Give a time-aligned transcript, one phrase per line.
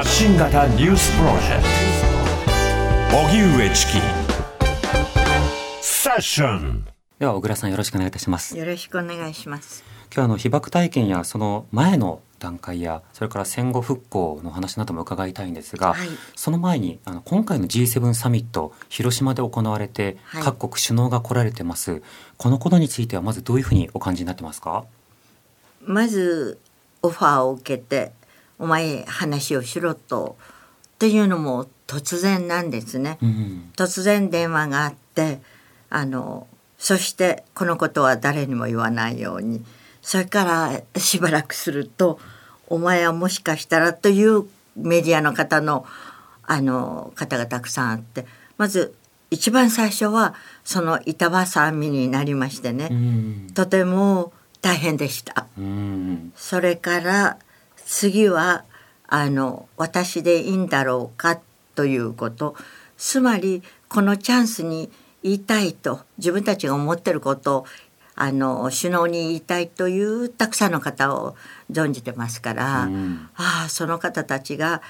[0.00, 1.62] 発信型ニュースプロジェク
[3.10, 3.18] ト。
[3.18, 3.92] 荻上チキ。
[5.82, 6.86] セッション
[7.18, 8.56] では小倉さんよろしくお願いいたします。
[8.56, 9.84] よろしくお願いします。
[10.10, 16.08] 今日あの被爆体験やその前の段階やそれから戦後復興の話なども伺いたいんですが、はい。
[16.34, 20.42] その前にあの今回の G7 サミット広島で行われて、はい。
[20.42, 22.00] 各国首脳が来られてます。
[22.38, 24.86] このことについてはまずどういうふうにお感じになってますか？
[25.82, 26.58] まず
[27.02, 28.12] オファーを受けて
[28.60, 30.36] お前話をしろと。
[30.94, 35.40] っていうのも突然なんですね、うん突然電話があって
[35.88, 36.46] あの
[36.78, 39.64] そしてこのことは誰にも言わないように。
[40.02, 42.18] それからしばらくすると
[42.68, 44.44] 「お前はもしかしたら」という
[44.76, 45.86] メディアの方の
[46.42, 48.26] あの方がたくさんあって。
[48.58, 48.94] まず
[49.30, 53.50] 一番最初はその板挟みになりましてね、うん。
[53.54, 55.46] とても大変でした。
[55.56, 56.32] うん。
[56.36, 57.38] それから
[57.90, 58.64] 次は
[59.08, 61.40] あの私でいいんだろうか
[61.74, 62.54] ということ
[62.96, 64.92] つまりこのチャンスに
[65.24, 67.66] 言いたいと自分たちが思ってることを
[68.14, 71.34] あの首脳に言いたいというたくさんの方を
[71.68, 74.82] 存じてますから、うんああその方たちが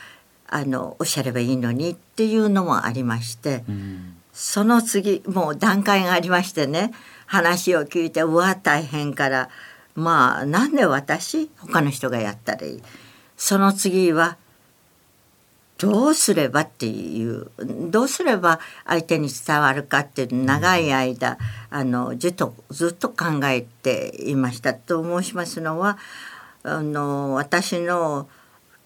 [0.46, 3.64] あのおっしゃればいいのにっていうのもありまして。
[3.66, 6.92] うんその次もう段階がありましてね
[7.26, 9.50] 話を聞いてうわ大変から
[9.94, 12.82] まあなんで私他の人がやったらいい？
[13.36, 14.36] その次は
[15.78, 17.50] どうすればっていう
[17.90, 21.38] どうすれば相手に伝わるかって長い間
[21.70, 25.96] あのずっとずっと考えていましたと申しますのは
[26.62, 28.28] あの私の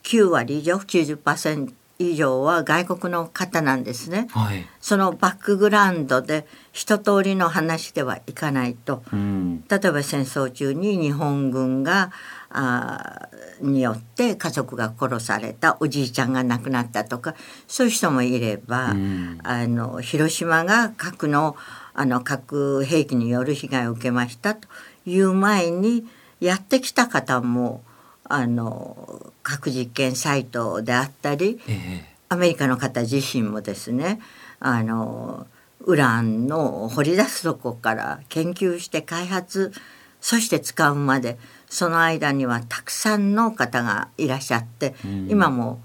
[0.04, 4.26] 9割以上90%以上は外国の方なんですね。
[4.30, 4.66] はい。
[4.80, 9.02] そのバックグラウンドで一通りの話ではいかないと。
[9.12, 9.64] うん。
[9.68, 12.10] 例えば戦争中に日本軍が
[12.50, 17.34] あーによって家族が殺されたおじいちゃんが亡くなったとか
[17.68, 19.38] そういう人もいれば、うん。
[19.44, 21.56] あの広島が核の
[21.96, 24.66] あの核兵器による被害を受けましたと
[25.06, 26.04] いう前に
[26.40, 27.82] やってきた方も
[28.24, 32.14] あの核実験サイトであったりええ。
[32.28, 34.20] アメリカの方自身もですね
[34.58, 35.46] あの
[35.80, 39.72] ウランの掘り出すとこから研究して開発
[40.20, 45.28] そして使うまでその間にはたくさんの方がいらっしゃって、うん。
[45.30, 45.80] 今も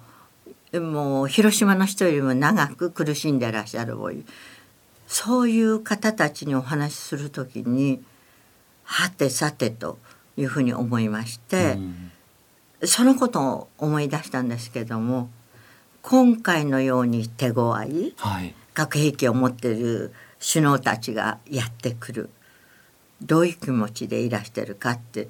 [0.74, 3.98] もう広島の人よりも長く苦しんでらっしゃる
[5.08, 8.04] そういう方たちにお話しする時に
[8.84, 9.98] はてさてと
[10.38, 11.74] いうふうに思いまして。
[11.74, 12.09] うん
[12.84, 15.30] そのことを思い出したんですけども
[16.02, 18.54] 今回のように手強いはい。
[18.74, 22.30] 核兵器を持っている首脳たちがやってくる。
[23.22, 25.28] どういう気持ちでいらしてるかって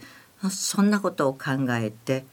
[0.52, 2.24] そんなことを考えて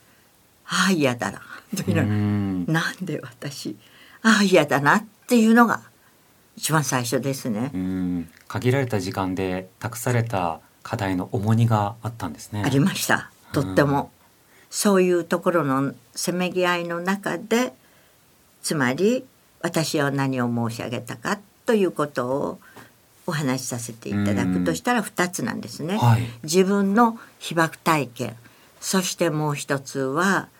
[0.67, 1.41] ああ嫌だな
[1.75, 2.67] といううのん。
[2.67, 3.77] なんで私
[4.23, 5.81] ああ嫌だなっていうのが
[6.57, 7.71] 一番最初ですね。
[7.73, 7.79] う。
[7.79, 8.29] ん。
[8.49, 12.63] 限られた時間で託された課題の重荷があったんですね。
[12.65, 13.31] ありました。
[13.53, 14.11] とっても、
[14.77, 17.73] そういうところのせめぎ合いの中で
[18.61, 19.25] つまり
[19.63, 22.59] 私は何を申し上げたかということを
[23.27, 25.97] お話しさせていただくとしたら2つなんですね。
[25.97, 26.27] はい。
[26.43, 28.37] 自分の被爆体験。
[28.79, 30.51] そしてもう一つは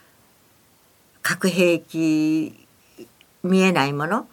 [1.21, 2.59] 核兵器
[3.43, 4.27] 見えないもの。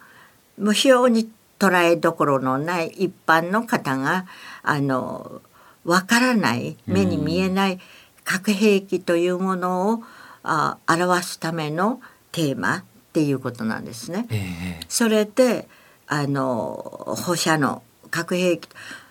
[0.56, 4.24] 無表に捉えどころのない一般の方が
[4.62, 5.42] あの
[5.84, 7.80] わからない目に見えない
[8.24, 10.02] 核兵器というものを
[10.42, 12.00] あ表すための
[12.32, 14.26] テーマっていうことなんですね。
[14.30, 15.68] ええそれで
[16.06, 18.68] あの放射能核兵器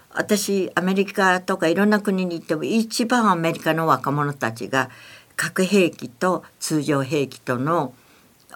[0.09, 4.90] 私アメリカとかいろんな国に行っても一番アメリカの若者たちが
[5.35, 7.94] 核兵器と通常兵器との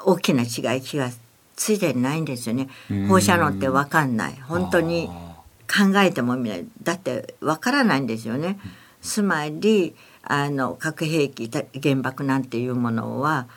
[0.06, 1.10] 大きな違い気が
[1.56, 2.70] ついてないんですよね。
[2.92, 3.08] うん。
[3.08, 4.36] 放射能って分かんない。
[4.42, 5.28] 本当にあ
[5.68, 6.66] 考えてもみない。
[6.84, 8.60] だって分からないんですよね。
[9.02, 9.96] つまり
[10.30, 13.48] あの核兵器た原爆なんていうものは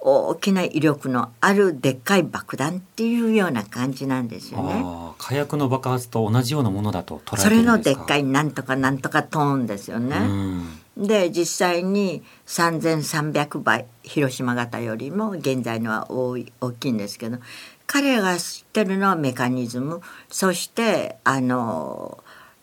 [0.00, 4.84] 大きな威力のあるでっかい爆弾っていうような感じなんですよね。
[5.18, 7.76] 火薬の爆発と同じようなものだと捉えてそれるんですか？
[7.76, 10.16] のでっかいなんとかなんとかトーンですよね。
[10.18, 17.38] うんで実際に3300倍広島型よりも現在のは多い大きいんですけど
[17.86, 22.18] 彼らが知ってるのはメカニズムそしてあの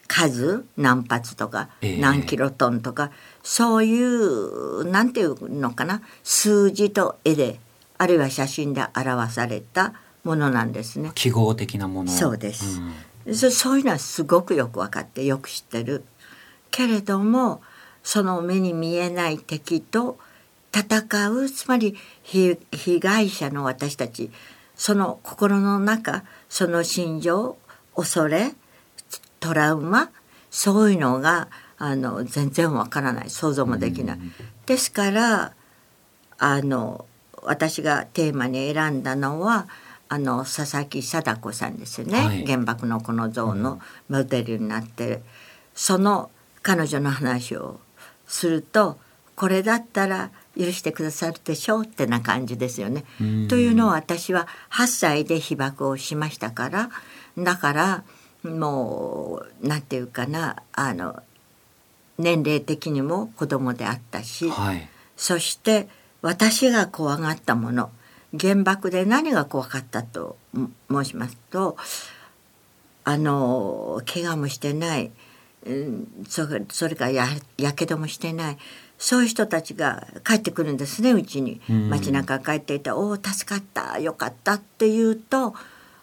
[0.08, 3.10] 数何発とかええ何キロトンとか、
[3.46, 7.60] そういうなんていうのかな数字と絵で
[8.00, 9.94] あるいは写真で表された
[10.24, 11.12] ものなんですね。
[11.14, 12.12] 記号的なもの。
[12.12, 12.82] そうです。
[13.30, 13.36] ん。
[13.36, 16.04] そそういうのはすごくよく分かってよく知ってる。
[16.72, 17.62] けれども
[18.04, 20.18] その目に見えない敵と
[20.74, 24.32] 戦うつまり被被害者の私たち
[24.76, 27.58] その心の中その心情
[27.96, 28.54] 恐れ
[29.40, 30.10] トラウマ
[30.50, 31.48] そういうのが
[31.78, 33.30] あの全然わからない。
[33.30, 34.20] 想像もできない。
[34.66, 35.54] ですから
[36.38, 37.06] あの
[37.44, 39.68] 私がテーマに選んだのは
[40.08, 42.46] あの佐々木貞子さんですよね、はい。
[42.46, 45.24] 原爆のこの像のモデルになってる、
[45.74, 46.30] その
[46.62, 47.80] 彼女の話を
[48.28, 48.98] すると
[49.36, 53.04] これだったら許してくださるでしょうってな感じですよね。
[53.20, 53.48] うん。
[53.48, 56.90] というのは私は8歳で被爆をしましたから
[57.38, 58.04] だから
[58.44, 61.22] もうなんていうかなあの
[62.18, 64.90] 年齢的にも子供であったし、はい。
[65.18, 65.88] そして
[66.22, 67.90] 私が怖がったもの
[68.38, 70.38] 原爆で何が怖かったと
[70.90, 71.78] 申しますと
[73.04, 75.12] あの怪我もしてない、
[75.66, 77.28] うん、それそれからや
[77.58, 78.58] やけどもしてない
[78.98, 81.62] そういう人たちが帰ってくるんですねうちに。
[81.70, 81.90] うん。
[81.90, 85.54] 街中帰っていて「おお助かったよかった」って言うと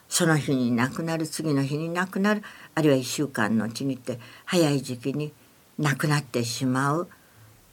[0.08, 2.42] その日に亡くなる次の日に亡くなる
[2.74, 5.32] あるいは1週間のうちにって早い時期に
[5.78, 7.08] 亡くなってしまう。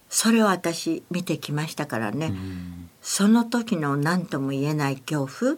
[0.10, 2.28] それを私見てきましたからね。
[2.28, 2.90] うん。
[3.02, 5.58] その時の何とも言えない恐怖。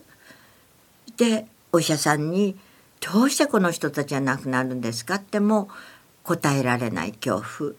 [1.18, 2.58] でお医者さんに
[3.14, 5.70] 「どうしてこの人たちは亡くなるんですか?」っても
[6.24, 7.74] 答えられない恐怖。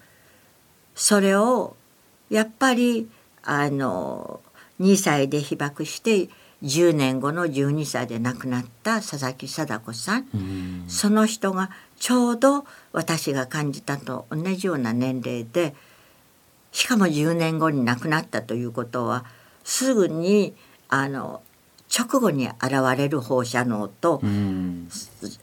[0.94, 1.76] それを
[2.30, 3.08] やっぱり
[3.42, 4.40] あの
[4.80, 6.28] 2歳で被爆して
[6.62, 10.84] 10年後の12歳で亡くなった佐々木貞子さん。
[10.88, 11.70] その人が
[12.02, 15.72] ちょうど私が感じたと同じような年齢で
[16.72, 19.24] しかも10年後に亡くなったということは
[19.62, 20.52] すぐに
[20.88, 21.42] あの
[21.96, 24.88] 直後に現れる放射能と、うん。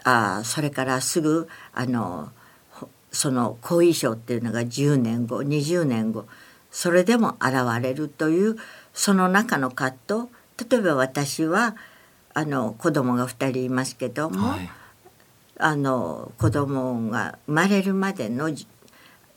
[0.04, 2.30] あそれからすぐあの
[2.72, 6.26] ほその後遺症っていうのが10年後20年後
[6.72, 8.58] それでも現れるという
[8.94, 10.70] その中の葛藤。
[10.70, 11.78] 例えば私は
[12.34, 14.70] あの子供が2人いますけども、はい
[15.60, 18.66] あの子供が生まれるまでのじ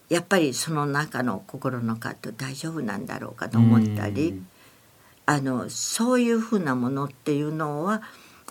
[0.09, 4.47] やっぱりその中の心の葛藤大丈夫なんだろうかと思ったりうん。
[5.25, 8.03] あのそういうふうなものっていうのは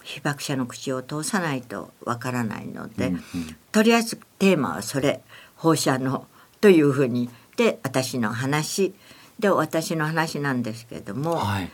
[0.03, 3.21] 被爆者の口を通さないとわからないので、うんうん。
[3.71, 5.21] とりあえずテーマはそれ
[5.55, 6.25] 放射能
[6.59, 8.93] というふうにで私の話
[9.39, 11.71] で私の話なんですけれども、はい。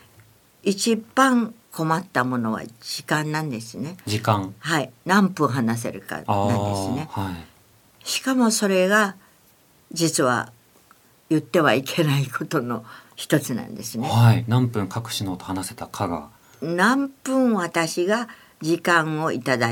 [0.63, 3.97] 一番困ったものは時間なんですね。
[4.05, 7.09] 時間はい、何分話せるかあなんですね。
[7.11, 7.35] ーはい
[8.03, 9.15] しかもそれが
[9.91, 10.53] 実は
[11.29, 12.85] 言ってはいけないことの
[13.17, 14.07] 一つなんですね。
[14.07, 16.29] はい何分隠しのと話せたかが
[16.61, 18.29] 何分私が
[18.61, 19.71] 時間をいただ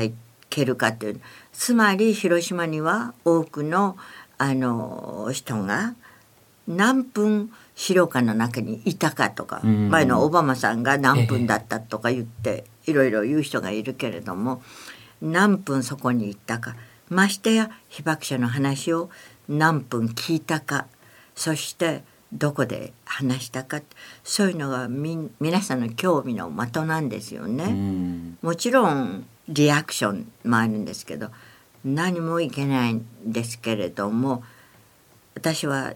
[0.50, 1.20] けるかという
[1.52, 3.96] つまり広島には多くの
[4.38, 5.94] あの人が
[6.68, 14.62] 何分資料館の中にいたかとかうん前のオバマさんが何分だったとか言っていろいろ言う人がいるけれども
[15.22, 16.74] 何分そこに行ったか
[17.08, 19.10] ましてや被爆者の話を
[19.48, 20.86] 何分聞いたか
[21.36, 22.02] そして
[22.32, 23.80] どこで話したか
[24.24, 27.64] そういうのがみ皆さんの興味の的なんですよね。
[27.64, 31.30] うんもちろんリアクションもあるんですけど
[31.84, 34.42] 何もいけないんですけれども
[35.36, 35.94] 私は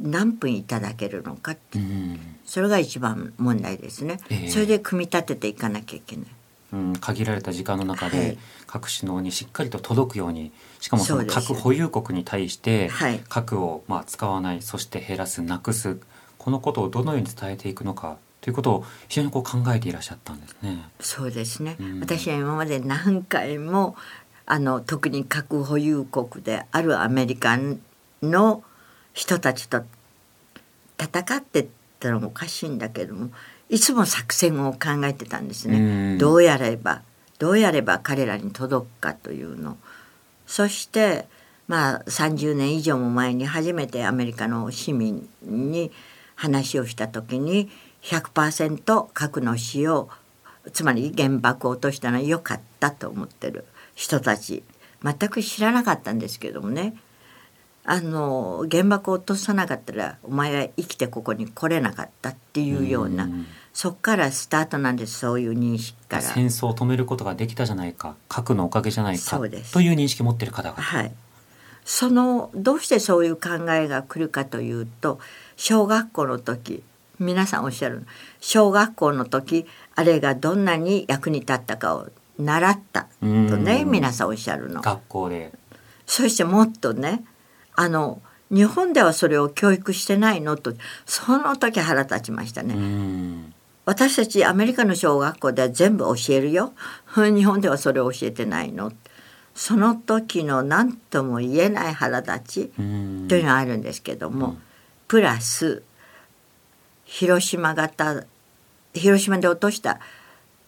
[0.00, 2.18] 何分いただけるのかってうん。
[2.44, 4.18] それが一番問題ですね。
[4.30, 4.48] ええ。
[4.48, 6.26] それで組み立てていかなきゃいけない。
[6.70, 8.14] うん、限られた時間の中はい。
[8.14, 13.20] で各首脳にしっかりと届くようにしかもその核保有国に対してはい。
[13.28, 15.98] 核をまあ使わないそして減らすなくす
[16.38, 20.88] このことをどのように伝えていくのかということを非常にこう考えていらっしゃったんですね。
[21.00, 22.00] そうですね、うん。
[22.00, 23.96] 私は今まで何回も
[24.46, 27.58] あの特に核保有国であるアメリカ
[28.22, 28.62] の
[29.18, 29.82] 人たちと
[30.96, 31.66] 戦ってっ
[31.98, 33.30] たのもおかしいんだけども
[33.68, 35.78] いつも作戦を考えてたんですね、
[36.12, 36.18] うん。
[36.18, 37.02] どうやれば
[37.40, 39.76] どうやれば彼らに届くかというの。
[40.46, 41.26] そして
[41.66, 45.90] まあ30年以上も前に初めてアメリカの市民に
[46.36, 47.68] 話をした時に
[48.02, 50.08] 100%核の使用
[50.72, 53.64] つまり原爆を落としたのは良かったと思ってる
[53.96, 54.62] 人たち。
[55.02, 56.94] 全く知らなかったんですけどもね
[57.90, 63.46] あの原爆を落とさなかったらお前は生きてここに来れなかったっていうような、ん。
[63.72, 66.22] そっからスタートなんですそういう認識から。
[66.22, 71.12] 戦争を止めることができたじゃないか核のおかげじゃないかという認識を持っている方がはい、
[71.82, 75.18] そのどうしてそういう考えが来るかというと
[75.56, 76.82] 小学校の時
[77.18, 78.04] 皆さんおっしゃる
[78.40, 83.90] 小学校の時あれがどんなに役に立ったかを習ったとねうん。
[83.90, 84.82] 皆さんおっしゃるの。
[84.82, 85.52] 学校で。
[86.06, 87.24] そしてもっとね
[87.80, 88.20] あの
[88.50, 90.74] 日本ではそれを教育してないのと
[91.06, 92.74] その時腹立ちましたね。
[92.74, 93.54] うん。
[93.84, 96.72] 私たちアメリカの小学校では全部教えるよ。
[97.14, 98.92] 日本ではそれを教えてないの。
[99.54, 103.26] その時の何とも言えない腹立ちうん。
[103.28, 104.58] というのがあるんですけども、
[105.06, 105.84] プラス
[107.04, 108.24] 広島型
[108.92, 110.00] 広島で落とした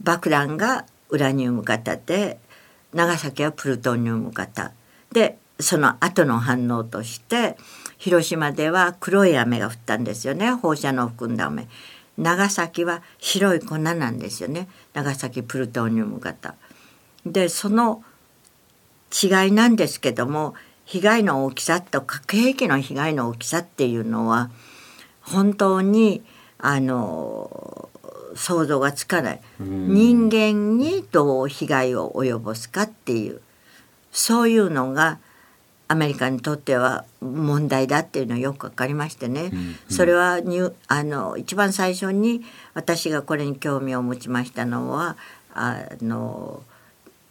[0.00, 2.38] 爆弾がウラニウム型で
[2.95, 4.73] 長崎はプルトニウム型
[5.12, 7.57] でその後の反応として
[7.99, 10.52] 広島では黒い雨が降ったんですよね。
[10.52, 11.69] 放射能を含んだ雨。
[12.17, 14.69] 長崎は白い粉なんですよね。
[14.93, 16.55] 長崎プルトニウム型。
[17.25, 18.02] でその
[19.11, 24.50] 違いなんですけども被害の大きさと核兵器の被害の大きさっていうのは
[25.21, 26.23] 本当に
[26.59, 27.88] あの
[28.35, 29.40] 想像がつかない。
[29.61, 29.95] うん。
[29.95, 33.40] 人間にどう被害を及ぼすかっていう
[34.12, 35.19] そういうのが
[35.91, 42.43] アメリカにとっては問題だっていうのはよく分かりましてね、うんそれはニュあの一番最初に
[42.75, 45.17] 私がこれに興味を持ちましたのは
[45.53, 46.63] あの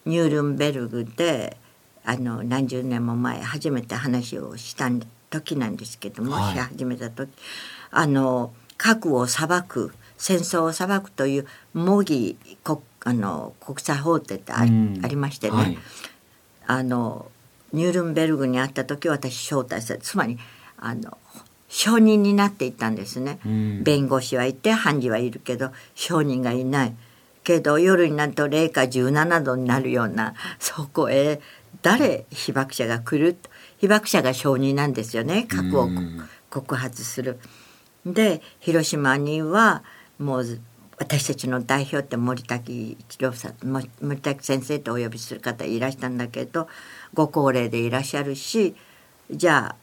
[0.06, 1.56] ニュールンベルグで
[2.04, 4.90] あの何十年も前初めて話をした
[5.30, 6.54] 時なんですけども、はい。
[6.54, 7.32] し始めた時
[7.92, 15.00] あの核を裁く戦争を裁くという模擬国あの国際法廷ってあ,、うん。
[15.02, 15.78] ありましてね、はい。
[16.68, 17.32] あの
[17.74, 20.38] ニュールンベルグに会った時私招待されつまり
[20.78, 21.18] あの
[21.68, 23.84] 証人になっていたんですね、うん。
[23.84, 26.96] 弁護士はいて判事はいるけど証人がいない。
[27.44, 31.40] けど夜になると零下17度になるようなそこへ
[31.82, 33.38] 誰被爆者が来る？
[33.78, 35.46] 被爆者が証人なんですよね。
[35.48, 36.28] 核をうん。
[36.50, 37.40] 告発する。
[38.06, 39.84] で広島には
[40.18, 40.60] もう
[41.00, 46.68] 私たちの代表って森滝一郎さんも森滝先生とお呼びする方いらしたんだけど
[47.14, 48.76] ご高齢でいらっしゃるし
[49.32, 49.76] じゃ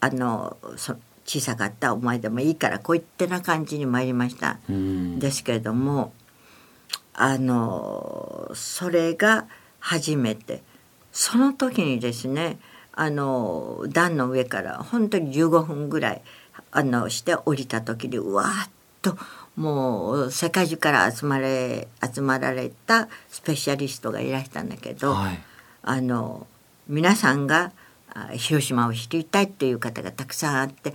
[0.00, 4.58] ああのそ小さかったお前でもいいからこういってな感じに参りました。
[4.68, 6.12] うんですけれども
[7.12, 9.46] あのそれが
[9.80, 10.62] 初めて
[11.12, 12.58] その時にですね
[12.92, 16.22] あの段の上から本当に15分ぐらい
[16.70, 18.70] あのして降りた時にうわーっ
[19.02, 19.16] と
[19.58, 25.38] もう世界中から集まれ集まられたスペシャリストがいらしたんだけど、はい。
[25.82, 26.46] あの
[26.86, 27.72] 皆さんが
[28.14, 30.94] あ広島を知りたいっていう方がたくさんあって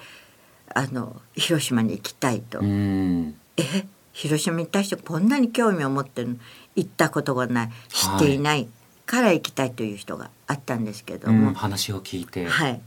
[0.73, 2.59] あの広島に行きたいと。
[2.59, 3.35] うん。
[3.57, 6.35] え広島に対してこんなに興味を持ってるの？
[6.77, 7.69] 行ったことがない。
[7.89, 8.69] 知っていない。
[9.05, 12.47] から行きたいという人があったんですけどうんも、話を聞いて。
[12.47, 12.81] はい。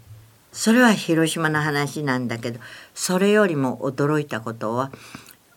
[0.57, 2.59] それは広島の話なんだけど
[2.95, 4.91] それよりも驚いたことは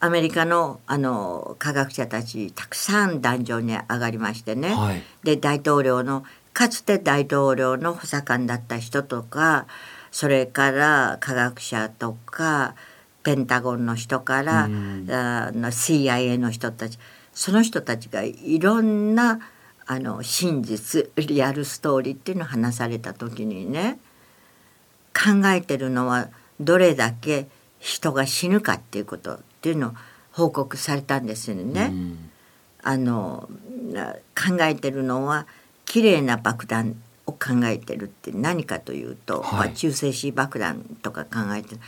[0.01, 5.03] アメリカのあの科学者たちたくさん壇上に上がりましてね、はい。
[5.23, 9.67] で大統領のかつて大統領の補佐官だった人とか
[10.11, 12.75] それから科学者とか
[13.23, 15.07] ペンタゴンの人から、うん。
[15.11, 16.97] あの CIA の人たち
[17.33, 19.39] その人たちがいろんな
[19.85, 23.99] あの真実リアルストーリーっていうのを話された時にね
[25.13, 26.29] 考えてるのは
[26.59, 27.47] どれだけ
[27.79, 29.91] 人が死ぬかっていうことっていうのを
[30.31, 31.89] 報告されたんですよね。
[31.91, 32.29] うん。
[32.81, 33.49] あの
[33.91, 35.47] な考えてるのは
[35.85, 39.53] 綺麗な爆弾を考えてるって何かというと、はい。
[39.53, 41.81] まあ、中性子爆弾とか考えてる。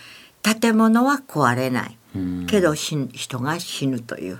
[0.61, 1.97] 建物は壊れない。
[2.15, 2.45] うん。
[2.47, 3.07] けど人
[3.39, 4.39] が死ぬという。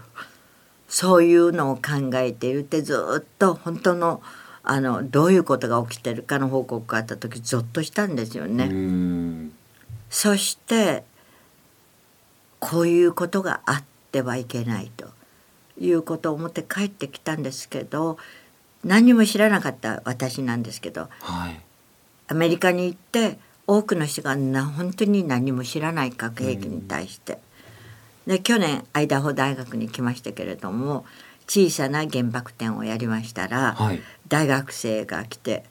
[0.90, 4.22] そういうのを考えているってずっと本当の
[4.64, 8.66] あのどういうことが起きてるかの報告があった時ゾッとしたんですよね。
[8.66, 9.54] うん。
[10.10, 11.06] そして
[12.62, 15.10] こういうことがあってはいけないと
[15.78, 18.18] いうことを思って帰ってきたんですけど
[18.86, 21.60] 何も知らなかった私なんですけどはい
[22.28, 23.38] アメリカに行って
[23.68, 27.40] 多くの人がな本当に何も知らない核兵器に対して。
[28.28, 31.06] で去年アイダホ大学に来ましたけれども
[31.48, 35.66] 小さな原爆展をやりましたら、はい大学生が来て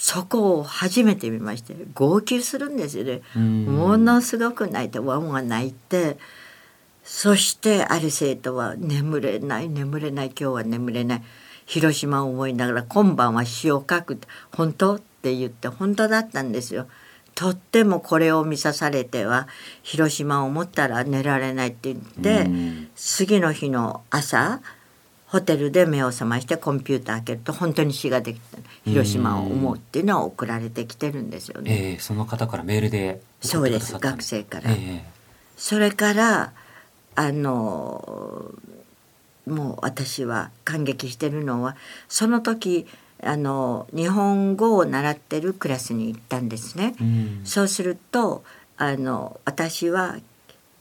[0.00, 3.20] そこを初めて見まして号泣するんですよね。
[3.36, 6.16] うんものすごく泣いてワンワン泣いて
[7.04, 11.22] そしてある生徒は「眠れない眠れない今日は眠れない」
[11.66, 14.26] 広島を思いながら「今晩は詩を書く」って
[14.56, 16.86] 「本当?」って言って本当だったんですよ。
[17.34, 19.48] とってもこれを見さされては
[19.82, 24.62] 広島を思ったら寝られないって言って、うん次の日の朝
[25.30, 31.70] ホテルで目を覚ましてコンピューター開けると本当に詩ができた広島を思うっていうのは送られてきてるんですよね。
[31.70, 34.72] ええその方からメールでそうです学生から。
[34.72, 35.04] え
[35.56, 36.52] それから
[37.14, 38.52] あの
[39.46, 41.76] もう私は感激してるのは
[42.08, 42.88] その時
[43.22, 46.96] あの日本語を習ってるクラスに行ったんですね。
[47.00, 47.40] うん。
[47.44, 48.42] そうすると
[48.76, 50.16] あの私は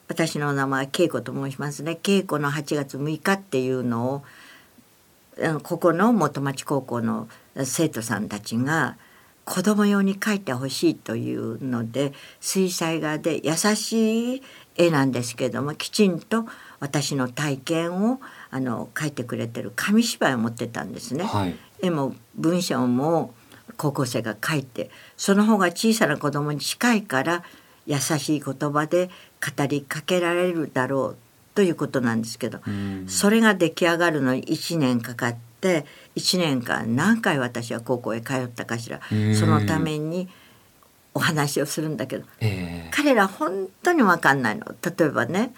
[0.07, 1.99] 私の名前は恵子と申しますね。
[2.03, 4.23] 恵子の8月6日っていうのを
[5.63, 7.27] ここの元町高校の
[7.63, 8.97] 生徒さんたちが
[9.45, 14.43] 子供用に描いてほしいというので水彩画で優しい
[14.75, 16.45] 絵なんですけどもきちんと
[16.79, 18.19] 私の体験を
[18.51, 21.23] あの描いてくれてる紙芝居を持ってたんですね。
[21.23, 23.33] はい絵も文章も
[23.77, 27.43] 高校生が書いてその方が小さな子供に近いから
[27.85, 29.09] 優しい言葉で
[29.57, 31.17] 語りかけられるだろう
[31.59, 33.05] ということなんですけど、うん。
[33.09, 35.85] それが出来上がるのに1年かかって
[36.15, 39.35] 1年間何回私は高校へ通ったかしらうん。
[39.35, 40.29] そのために
[41.13, 42.91] お話をするんだけどええ。
[42.93, 44.67] 彼ら本当に分かんないの。
[44.67, 45.53] 例えばね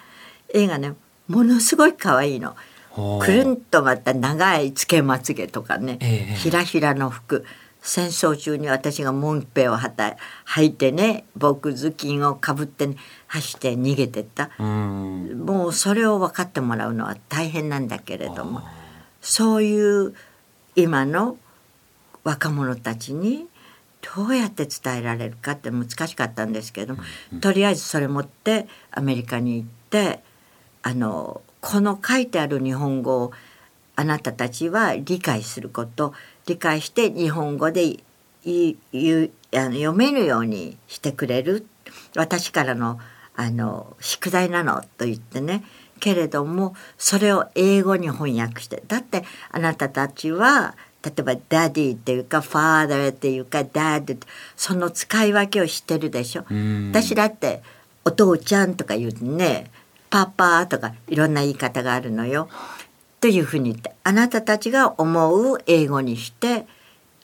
[0.52, 0.94] 絵がね
[1.28, 2.56] ものすごい可愛いの。
[3.20, 6.34] くるんとまた長いつけまつげとかね、ええ。
[6.34, 7.44] ひらひらの服。
[7.80, 10.16] 戦争中に私がモンペをはた
[10.46, 12.96] 履いてね僕頭巾をかぶって、ね、
[13.32, 14.50] 走って逃げてった。
[14.58, 15.44] うん。
[15.46, 18.60] もうそれを分かってもらうのは大変なんだけれども
[19.22, 20.14] そういう
[20.76, 21.38] 今の
[22.24, 23.46] 若者たちに
[24.14, 27.02] どうやって伝えられるかって難しかったんですけども、
[27.40, 30.22] とりあえずそれ持ってアメリカに行って
[30.82, 33.32] あのこの書いてある日本語を
[33.96, 36.12] あなたたちは理解すること
[36.46, 37.96] 理解して日本語で
[38.44, 41.66] 言うあの読めるようにしてくれる。
[42.16, 42.98] 私からの
[43.34, 45.64] あの宿題なのと言ってね
[46.00, 50.74] けれどもそれを英語に翻訳してだってあなたたちは
[51.04, 54.14] 例えば「ダディ」っていうか「ファーダー」っていうか「ダッド」
[54.56, 56.44] その使い分けを知ってるでしょ。
[56.50, 57.62] うん私だって
[58.04, 59.70] 「お父ちゃん」とか言うとね
[60.10, 62.48] 「パパ」とかいろんな言い方があるのよ。
[63.20, 66.66] というふうに言ってあなたたちが思う英語にして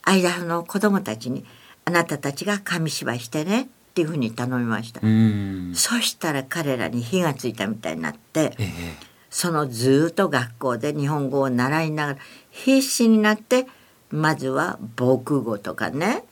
[0.02, 1.44] 間の子供たちに
[1.84, 5.00] あなたたちが紙芝居してねっていうふうに頼みました。
[5.02, 5.72] うん。
[5.74, 8.66] そしたら彼らに火がついたみたいになってええ。
[9.28, 12.18] そのずっと学校で日本語を習いながら
[12.50, 13.66] 必死になって
[14.10, 16.22] まずは防空壕とかね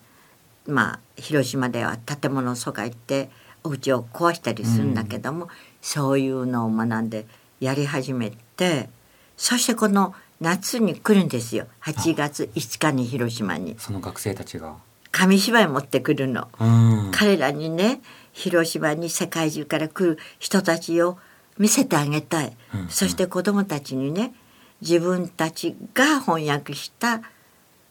[0.66, 3.31] まあ広島では建物疎開って
[3.64, 5.48] お家を壊したりするんだけども、
[5.83, 7.26] そういうのを学んで
[7.59, 8.88] やり始めて
[9.37, 11.66] そしてこの夏に来るんですよ。
[11.83, 13.74] 8月5日に広島に。
[13.76, 14.76] その学生たちが
[15.16, 16.48] 紙芝居持ってくるの。
[16.61, 17.11] うん。
[17.11, 18.02] 彼らにね
[18.33, 21.16] 広島に世界中から来る人たちを
[21.57, 22.81] 見せてあげたい、うん。
[22.81, 24.35] うんそして子どもたちにね
[24.83, 27.22] 自分たちが翻訳した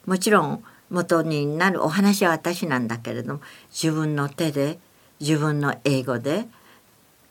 [0.05, 4.77] もちろん元になるお話は私なんだけれども自分の手で
[5.19, 6.45] 自分の英語で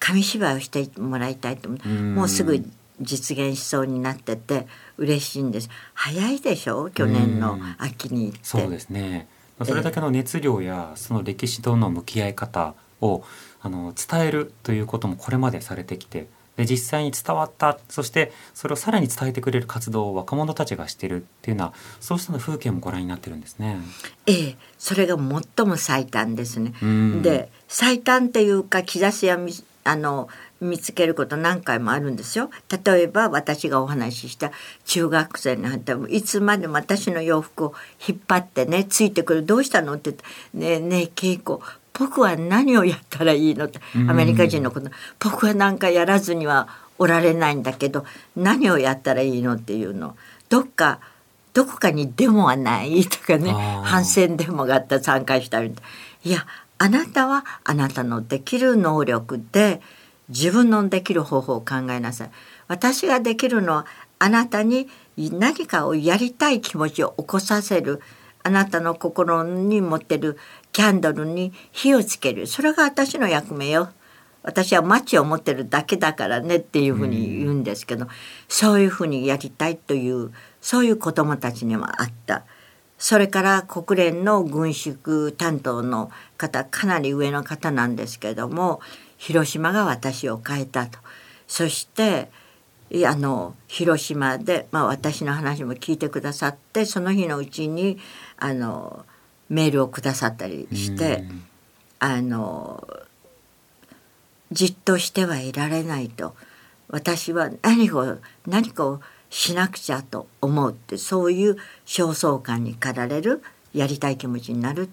[0.00, 1.88] 紙芝居をしてもらいたいと思う。
[1.88, 2.14] うん。
[2.16, 2.66] もうすぐ
[3.00, 4.66] 実現しそうになってて
[4.98, 5.68] 嬉しいんです。
[5.94, 6.90] 早いでしょ？
[6.90, 8.40] 去年の秋に行って。
[8.42, 9.28] そうですね
[9.62, 13.22] それだけの熱量やその歴史との向き合い方を
[13.60, 23.78] あの伝えるということもこれまでされてきてで実際に伝わったそしてそれをさらに伝えてくれる活動を若者たちがしてるっていうのはそうしたの風景もご覧になってるんですね。
[24.26, 26.72] ええ、それが最も最短ですね。
[26.80, 30.28] うんで最短っていうか兆しはみあの
[30.64, 32.50] 見つけること何回もあるんですよ。
[32.84, 34.50] 例えば私がお話しした
[34.84, 37.74] 中学生になってもいつまでも私の洋服を
[38.06, 40.24] 引っ張ってねついてくる「どうしたの?」って言って
[40.54, 41.58] 「ねえねえ稽古
[41.96, 48.04] 僕は何をやったらいいの?」ってうんアメリカ人のこと「僕はなんかやらずにはおられないんだけど
[48.36, 50.16] 何をやったらいいの?」っていうの
[50.48, 51.00] どっか
[51.52, 53.52] どこかにデモはないとかね
[53.84, 55.72] 反戦デモがあったら参加したり
[56.24, 56.46] いや
[56.78, 59.80] あなたはあなたのできる能力で
[60.28, 62.30] 自分のできる方法を考えなさい。
[62.68, 63.86] 私ができるのは
[64.18, 68.00] あなたに何かをやりたい気持ちを起こさせる。
[68.42, 70.38] あなたの心に持ってる
[70.72, 72.46] キャンドルに火をつける。
[72.46, 73.90] それが私の役目よ。
[74.42, 76.56] 私はマッチを持ってるだけだからね。
[76.56, 78.06] っていうふうに言うんですけど、
[78.48, 82.44] そういうふうにやりたいというそういう子どもたちにもあった。
[82.98, 88.80] それから国連の軍縮担当の方かなり上の方なんですけれども。
[89.16, 90.98] 広島が私を変えたと。
[91.46, 92.30] そして
[93.06, 97.98] あの広島で、まあ、私の話も聞いてくださってその日のうちに
[98.36, 99.04] あの
[99.48, 101.44] メールをくださったりしてうん。
[102.00, 102.86] あの
[104.52, 106.34] じっとしてはいられないと。
[106.88, 109.00] 私は何を何かを
[109.30, 114.88] しなくちゃと思うってそういう焦燥感に駆られるやりたい気持ちになる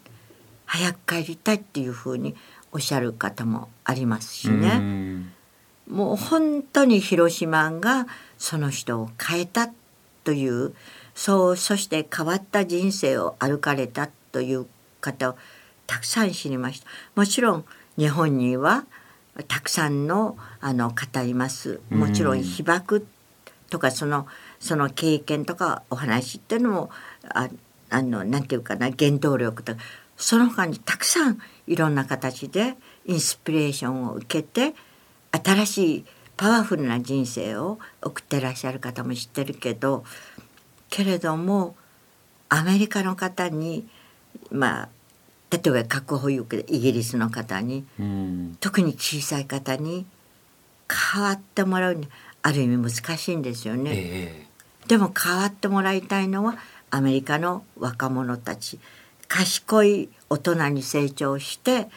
[0.65, 2.35] 早く帰りたいっていうふうに
[2.71, 4.77] おっしゃる方もありますしうね。
[4.77, 5.33] ん。
[5.89, 8.07] もう本当に広島が
[8.37, 9.69] その人を変えた
[10.23, 10.73] という
[11.13, 14.67] そうそして変わった人生を歩かれたという
[15.01, 15.35] 方を
[15.87, 16.87] たくさん知りました。
[17.15, 17.65] もちろん
[17.97, 18.85] 日本には
[19.47, 21.81] たくさんのあの方います。
[21.89, 23.05] もちろん被爆
[23.69, 24.27] とかその
[24.59, 26.89] その経験とかお話っていうのも
[27.33, 27.49] あ
[27.89, 29.81] あのなんていうかな原動力とか
[30.15, 31.39] その他にたくさん
[31.71, 34.75] いろんな形でインスピレーションを受けて
[35.31, 36.05] 新しい
[36.35, 40.03] パワフルな人生を送ってらっしゃる方も知ってるけど
[40.89, 41.77] けれども
[42.49, 43.87] アメリカの方に
[44.51, 44.89] まあ
[45.49, 50.05] 例えば核保有国イギリスの方に、うん、特に小さい方に
[51.13, 52.09] 変わってもらうに
[52.41, 53.91] ある意味難しいんですよね。
[53.93, 56.57] えー、でも変わってもらいたいのは
[56.89, 58.77] アメリカの若者たち。
[59.31, 61.89] 賢い大人に成長して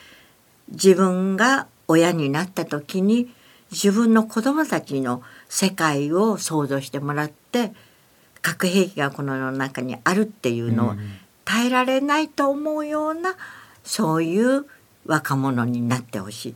[0.68, 3.32] 自分が親になった時に
[3.70, 7.72] 自分の子供たちの世界を想像してもらって
[8.42, 10.94] 核兵器がこの世の中にあるっていうのを
[11.44, 13.36] 耐えられないと思うような
[13.84, 14.66] そういう
[15.06, 16.54] 若者になってほしい。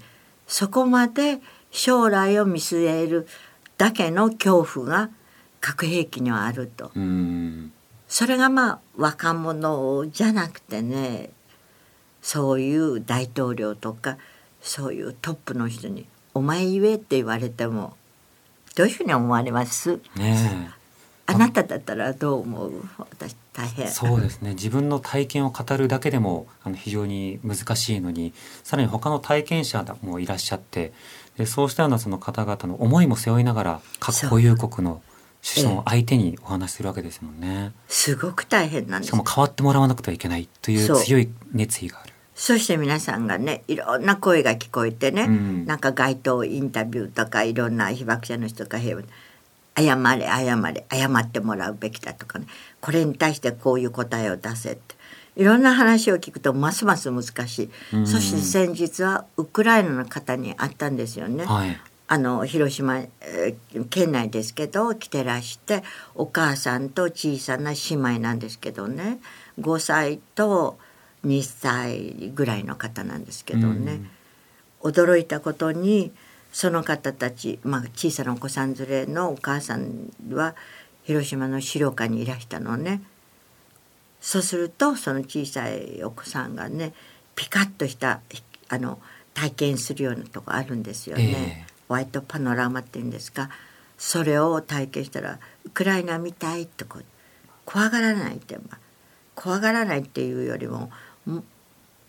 [0.49, 3.29] そこまで将来を見据える
[3.77, 5.11] だけの恐怖が
[5.61, 6.91] 核兵器にはあると。
[8.09, 11.31] それがまあ若者じゃなくてね
[12.31, 14.19] そういう大統領とか
[14.61, 17.97] そういうトップの人に「お前言え」って言われても
[18.75, 19.99] どういうふうに思われます？
[20.15, 20.71] ね
[21.25, 22.73] あなただったらどう思う？
[22.99, 23.89] 私大変。
[23.89, 24.51] そうですね。
[24.51, 30.93] 自分の体験を語るだけでもあの非常に難しいのにさらに他の体験者もいらっしゃって
[31.39, 35.01] でそうしたようなその方々の思いも背負いながら核保有国の
[35.41, 39.09] 子孫相手にお話しするわけですもんね、すごく大変なんです。
[39.09, 40.97] しかも変わってもらわなくてはいけないという。
[40.97, 42.08] 強い熱意がある
[42.39, 49.05] そして皆さんがねいろんな声が聞こえてね、うん、なんか街頭インタビューとかいろんな被爆者の人が謝れ
[49.77, 52.47] 謝れ謝ってもらうべきだとかね
[52.81, 54.97] これに対してこういう答えを出せって。
[55.35, 65.85] いろんな話を聞くとますます難しい、うん、そして先日はウクライナの方に会ったんですよね、はい、あの広島、えー、県内ですけど来てらして
[66.17, 69.21] お母さんと小さな姉妹なんですけどね。
[69.61, 70.79] 5歳と
[71.27, 74.01] 2歳ぐらいの方なんですけどね、
[74.83, 76.13] うん、驚いたことに
[76.53, 80.55] その方たち、まあ、小さなお子さん連れのお母さんは
[81.05, 83.03] 広島の資料館にいらしたのね。
[84.21, 86.93] そうするとその小さいお子さんがね
[87.37, 88.21] ピカッとした
[88.69, 88.99] あの
[89.33, 91.65] 体験するようなとこあるんですよね。
[91.67, 93.49] えーホワイトパノラマっていうんですか。
[93.97, 97.01] それを体験したらウクライナみたいとこ
[97.65, 98.57] 怖がらないって
[99.35, 100.91] 怖がらないっていうよりも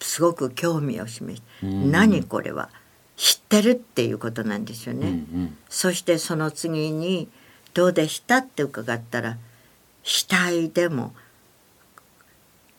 [0.02, 2.70] すごく興味を示して、何これは
[3.18, 5.08] 知ってるっていうことなんですよね。
[5.08, 7.28] うんうん、そしてその次に
[7.74, 9.38] 「どうでした?」って伺ったら
[10.04, 11.14] 「死体でも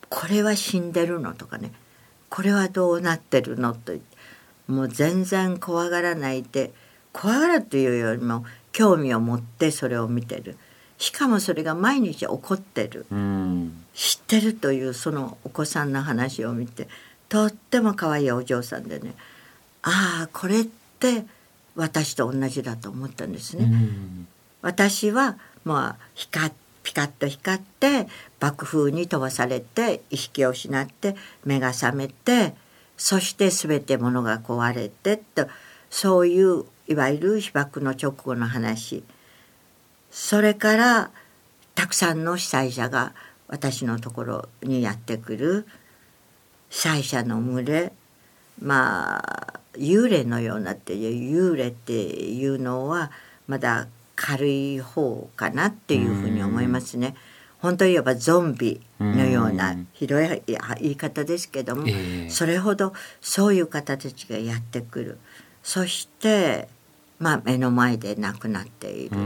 [0.09, 1.73] これは死んでるの?」とかね
[2.31, 3.93] 「これはどうなってるの?」と
[4.67, 6.73] もう全然怖がらないで
[7.13, 10.57] 怖がるというよりも興味を持ってそれを見てる
[10.97, 13.07] しかもそれが毎日起こってる、
[13.95, 16.89] 知ってるというそのお子さんの話を見て
[17.31, 19.15] とっても可愛いお嬢さんでね
[19.83, 21.25] ああこれって
[21.75, 23.73] 私と同じだと思ったんですね。
[24.61, 28.09] 私はまあ光ピカッと光って
[28.41, 31.15] 爆風に飛ばされて意識を失って
[31.45, 32.55] 目が覚めて
[32.97, 35.47] そして全てものが壊れてと
[35.89, 39.05] そういういわゆる被爆の直後の話。
[40.11, 41.11] それから
[41.75, 43.15] たくさんの被災者が
[43.47, 45.67] 私のところにやってくる
[46.71, 47.93] 被災者の群れ
[48.63, 53.11] まあ幽霊のようなっていう幽霊っていうのは
[53.47, 57.15] まだ軽い方かなっていうふうに思いますね。
[57.59, 61.87] 本当言えばゾンビのような広い言い方ですけども、
[62.29, 65.19] それほどそういう方たちがやってくる。
[65.63, 66.69] そして
[67.19, 69.17] まあ、目の前で亡くなっている。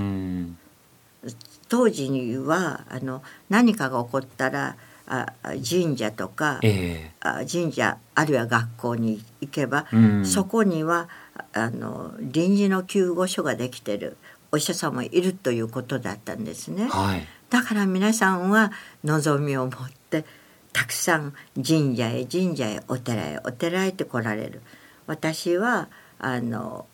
[1.69, 9.87] 当時にはあの何かが起こったらあ神社とか、えー、神社あるいは学校に行けば、
[10.25, 11.09] そこには
[11.53, 14.17] あの臨時の救護所ができてる
[14.53, 16.89] お医者さんもいるということだったんですね。
[16.89, 20.25] はい、だから皆さんは望みを持って
[20.73, 24.63] たくさん神社へ神社へお寺へお寺へって来られる。
[25.07, 25.89] 私は
[26.19, 26.87] あの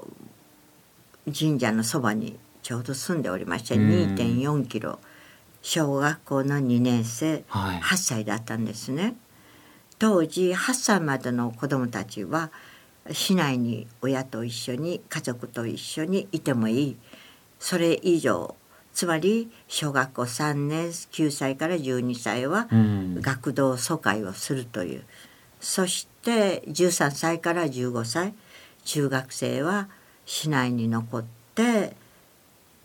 [1.27, 4.99] 神社のそばにちょうど住んでおりまして2.4キロ
[5.63, 9.17] 小学校の2年生、はい、8歳だったんですね。
[9.99, 12.51] 当時8歳までの子どもたちは
[13.13, 16.97] 市内に親と一緒に家族と一緒にいてもいい。
[17.59, 18.57] それ以上
[18.93, 23.21] つまり小学校3年9歳から12歳はうん。
[23.21, 25.05] 学童疎開をするという、
[25.61, 28.35] そして13歳から15歳
[28.85, 29.89] 中学生は
[30.25, 31.95] 市内に残って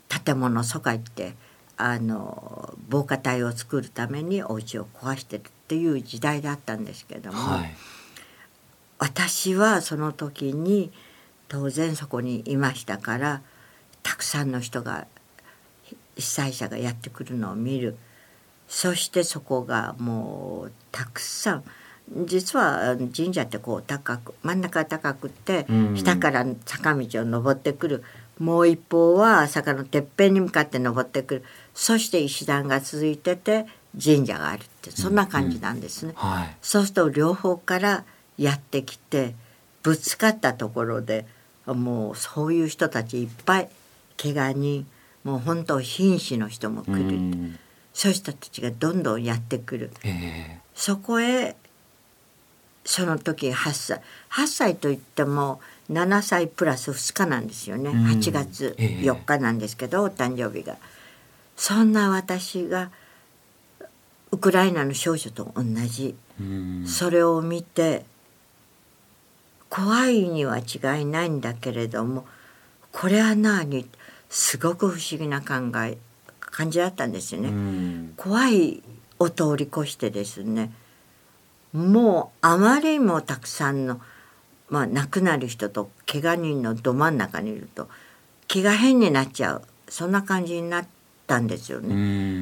[0.08, 1.34] 建物疎開って
[1.78, 7.74] あの防火帯を作るためにお家を壊してるっていう時代だったんですけども、はい。
[8.98, 10.90] 私はその時に
[11.48, 13.42] 当然そこにいましたから
[14.02, 15.06] たくさんの人が
[16.16, 17.96] 被災者がやってくるのを見る。
[18.68, 21.64] そしてそこがもうたくさん
[22.24, 25.96] 実は神社ってこう高く真ん中が高くってうん。
[25.96, 28.02] 下から坂道を登ってくる。
[28.38, 31.44] もう一方は坂のてっぺんに向かって登ってくる
[31.76, 33.66] そして石段が続いてて
[34.02, 36.14] 神社があるってそんな感じなんですね。
[36.16, 36.56] はい。
[36.62, 38.04] そうすると両方から
[38.38, 39.34] やってきて
[39.82, 41.26] ぶつかったところで
[41.66, 43.68] もうそういう人たちいっぱい
[44.20, 44.86] 怪我人
[45.22, 47.58] もう本当瀕死の人も来うる、ん。
[47.92, 49.90] そういう人たちがどんどんやってくる。
[50.02, 51.56] えそこへ
[52.84, 54.00] その時8歳。
[54.30, 55.60] 8歳といっても
[55.90, 58.06] 7歳プラス2日なんですよね、うん。
[58.06, 59.04] 8月ええ。
[59.04, 60.76] 4日なんですけど、お誕生日が
[61.56, 62.90] そんな私が
[64.30, 66.14] ウクライナの少女と同じ。
[66.86, 68.04] それを見て
[69.70, 72.26] 怖いには違いないんだけれども
[72.92, 73.88] これは何？
[74.28, 75.96] すごく不思議な考え
[76.40, 77.48] 感じだったんですよね。
[77.48, 78.12] うん。
[78.16, 78.82] 怖い
[79.18, 80.72] を通り越してですね
[81.72, 84.00] もうあまりにもたくさんの、
[84.68, 87.88] まあ、亡くなる人と怪我人のど真ん中にいると
[88.46, 89.62] 気が変になっちゃう。
[89.88, 90.86] そんな感じになっ
[91.26, 91.94] たんですよね。
[91.94, 91.98] う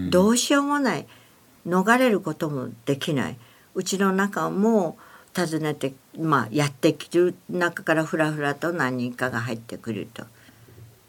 [0.07, 0.11] ん。
[0.11, 1.07] どうしようもない。
[1.67, 3.37] 逃れることもできない。
[3.75, 4.97] うちの中も
[5.37, 10.25] 訪ねて、まあ、やってきる中からふらふらと何人かが入ってくると。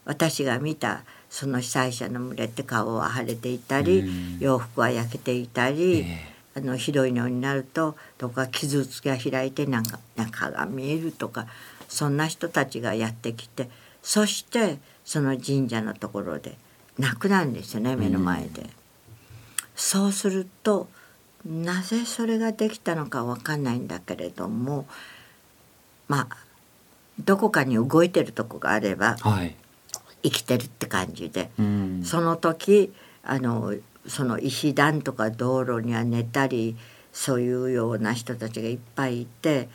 [0.04, 4.38] 私が見たその被災者の群れって顔は腫れていたり、うん。
[4.38, 11.46] 洋服は焼けていたり、えあのひどいのになるとどこか傷つきが開いてなんか中が見えるとか
[11.86, 13.68] そんな人たちがやってきて
[14.02, 16.56] そしてその神社のところで
[16.98, 18.68] 亡くなるんですよね目の前で。
[19.74, 20.88] そうすると
[21.44, 24.86] なぜそれができたのかわかんないんだけれども
[26.08, 26.36] まあ
[27.20, 29.56] どこかに動いてるとこがあればはい。
[30.22, 31.50] 生きてるって感じで。
[31.58, 32.02] うん。
[32.04, 33.74] その時あの
[34.06, 36.76] その石段とか道路には寝たり
[37.12, 39.68] そういうような人たちがいっぱいいて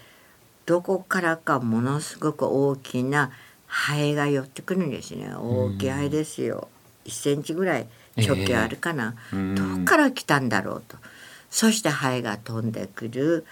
[0.66, 3.32] どこからかものすごく大きな
[3.68, 5.34] ハエが寄ってくるんですね。
[5.36, 6.70] 大きいハエですよ、
[7.06, 7.88] 1センチぐらい
[8.18, 9.38] 直径あるかな、ええ。
[9.38, 10.98] うんどこから来たんだろうと。
[11.50, 13.46] そしてハエが飛んでくる。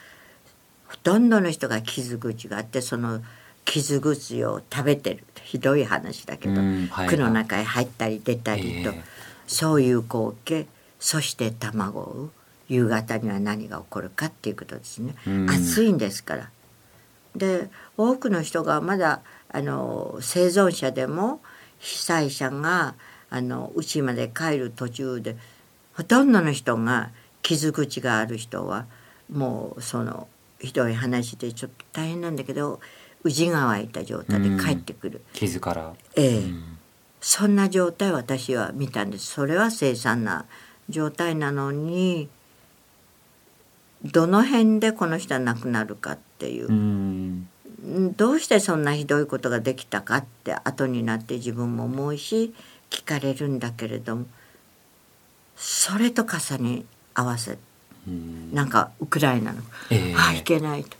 [0.87, 3.21] ほとんどの人が傷口があってその
[3.65, 5.23] 傷口を食べてる。
[5.43, 7.11] ひどい話だけど、うんハエが。
[7.11, 9.03] 区の中へ入ったり出たりと、ええ。
[9.47, 10.67] そういう光景。
[10.99, 12.03] そして卵を。
[12.03, 12.31] 産む
[12.69, 15.49] 夕方には何が起こるかっていうことですね、うん。
[15.49, 16.49] 暑いんですから。
[17.35, 21.41] で多くの人がまだあの生存者でも
[21.79, 22.95] 被災者が
[23.29, 25.37] あの家まで帰る途中で
[25.93, 27.11] ほとんどの人が
[27.41, 28.85] 傷口がある人は
[29.31, 30.27] もうその
[30.59, 32.79] ひどい話でちょっと大変なんだけど
[33.23, 35.93] 宇治が湧いた状態で帰ってくる、傷から。
[36.15, 36.37] ええ。
[36.37, 36.77] うん。
[37.21, 39.27] そんな状態を私は見たんです。
[39.27, 40.45] それは凄惨な
[40.87, 42.29] 状態なのに
[44.03, 46.67] どの辺でこの人は亡くなるかっていう。
[46.67, 47.49] う、ん
[48.15, 52.53] どうしてそんなひどいことができたかって後になって自分も思うし
[52.89, 54.25] 聞かれるんだけれども
[55.55, 57.57] それと重ね合わせ
[58.07, 58.53] うん。
[58.53, 60.15] なんかウクライナの、ええ。
[60.17, 60.97] あいけないと。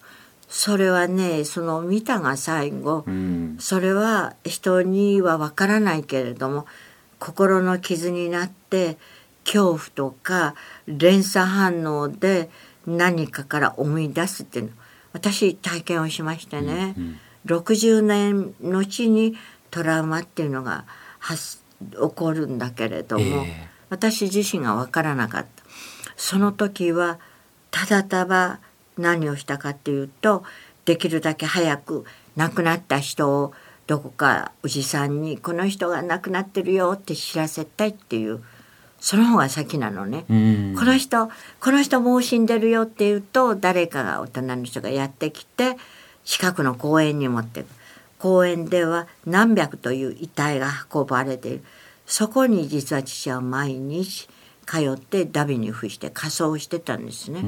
[0.49, 3.57] それはねその見たが最後、うん。
[3.59, 6.65] それは人にはわからないけれども
[7.19, 8.97] 心の傷になって
[9.45, 10.55] 恐怖とか
[10.87, 12.49] 連鎖反応で
[12.85, 14.71] 何かから思い出すっていうの。
[15.11, 19.35] 私体験をしましてね、うん60年後に
[19.71, 20.85] トラウマっていうのが
[21.19, 21.59] 発
[21.91, 23.69] 起こるんだけれども、ええ。
[23.89, 25.63] 私自身が分からなかった。
[26.15, 27.19] その時は
[27.71, 28.59] ただただ
[28.97, 30.43] 何をしたかっていうと
[30.85, 33.53] できるだけ早く亡くなった人を
[33.87, 38.43] どこかおじさんに「この人が亡くなってるよ」って知らせたいっていう
[38.99, 40.25] その方が先なのね。
[40.29, 40.75] うん。
[40.77, 45.77] この人この人もう死んでるよって言うと誰かが大人の人がやってきて
[46.25, 47.67] 近くの公園に持っていく
[48.19, 51.63] 公園では何百という遺体が運ばれている。
[52.05, 54.27] そこに実は父は毎日
[54.65, 57.39] 通ってダビに付して仮装をしてたんですね。
[57.39, 57.45] う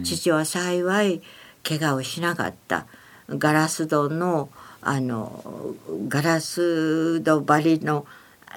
[0.00, 0.04] ん。
[0.04, 1.22] 父は幸い
[1.66, 2.86] 怪我をしなかった。
[3.28, 4.50] ガラス戸の
[4.82, 5.74] あの
[6.08, 8.06] ガラス戸張りの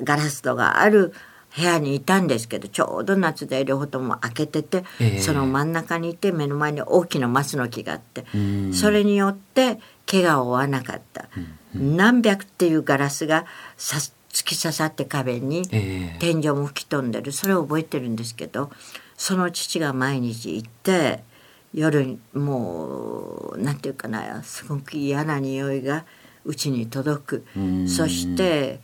[0.04, 1.14] ガラス戸がある
[1.56, 5.20] 部屋にいたんですけどちょうど夏で両方とも開けてて、ええ。
[5.20, 8.74] その真ん中にいて目の前に大きな松の木があって、うん。
[8.74, 11.30] それによって怪我を負わなかった、
[11.74, 13.46] 何百っていうガラスが
[13.78, 13.98] さ
[14.34, 16.20] 突き刺さって壁に、ええ。
[16.20, 17.32] 天井も吹き飛んでる。
[17.32, 18.72] それを覚えてるんですけど
[19.16, 21.24] その父が毎日行って
[21.74, 26.06] 夜にもうなんていうかなすごく嫌な匂いが
[26.46, 27.46] うちに届く。
[27.56, 27.88] うん。
[27.88, 28.82] そして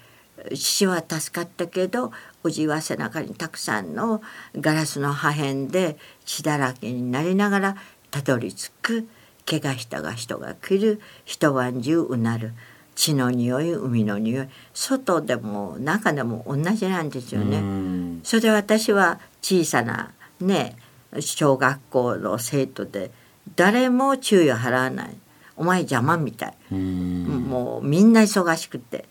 [0.56, 2.12] 父は助かったけど
[2.44, 4.22] おじは背中にたくさんの
[4.56, 7.76] ガラスの破片で血だらけになりながら
[8.12, 9.08] たどり着く
[9.50, 11.02] 怪我したが人が来る。
[11.26, 12.54] 一晩中うなる。
[12.96, 14.48] 血の匂い海の匂い。
[14.74, 17.58] 外でも中でも同じなんですよね。
[17.58, 18.22] うん。
[18.24, 20.76] それで私は小さなね
[21.20, 23.10] 小学校の生徒で
[23.56, 25.18] 誰も注意を払わない。
[25.58, 27.26] お前邪魔みたい、うん。
[27.50, 29.06] もうみんな忙しくて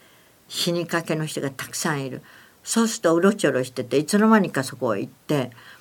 [0.48, 2.22] 死にかけの人がたくさんいる。
[2.62, 5.50] そうするとうろちょろしてていつの間にかそこへ行って「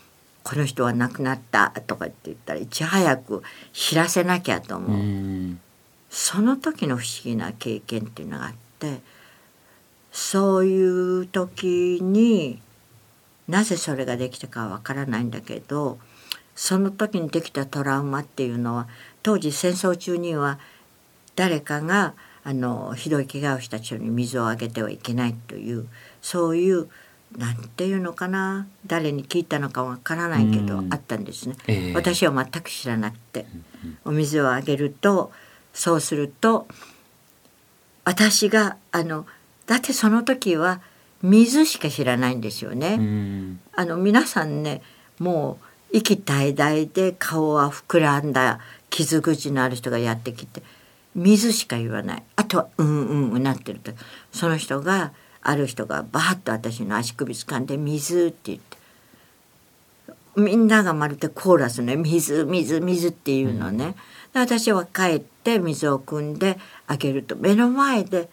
[0.47, 4.91] この人は亡くなった」とかって言ったらいち早く知らせなきゃと思う。
[4.91, 5.59] うん
[6.09, 9.01] その時の不思議な経験っていうのがあって
[10.13, 12.61] そういう時に
[13.49, 15.99] なぜそれができたかはわからないんだけど
[16.55, 18.87] その時にできたトラウマっていうのは
[19.21, 20.59] 当時戦争中には
[21.35, 22.13] 誰かが
[22.45, 25.87] あのひどい怪我をした人に水をあげてはいけないという
[26.21, 26.87] そういう
[27.35, 28.67] なんていうのかな？
[28.85, 30.93] 誰に聞いたのかわからないけど、うん。
[30.93, 31.55] あったんですね。
[31.67, 31.93] ええ。
[31.93, 33.45] 私は全く知らなくて、
[34.05, 35.31] お水をあげると
[35.73, 36.67] そうすると
[38.05, 39.25] 私があの
[39.65, 40.81] だってその時は
[41.21, 42.95] 水しか知らないんですよね。
[42.97, 43.59] うん。
[43.73, 44.81] あの皆さんね
[45.19, 45.59] も
[45.91, 48.59] う息絶えで顔は膨らんだ
[48.89, 50.63] 傷口のある人がやってきて
[51.13, 52.23] 水しか言わない。
[52.35, 53.91] あとはうんうんうなってると。
[54.31, 55.11] その人が
[55.47, 58.77] ある人がバーッと私の足首掴んで「水」って言って
[60.35, 63.95] みんながまるでコーラスね「水水水」っていうのね、
[64.33, 68.29] で私は帰って水を汲んであげると目の前で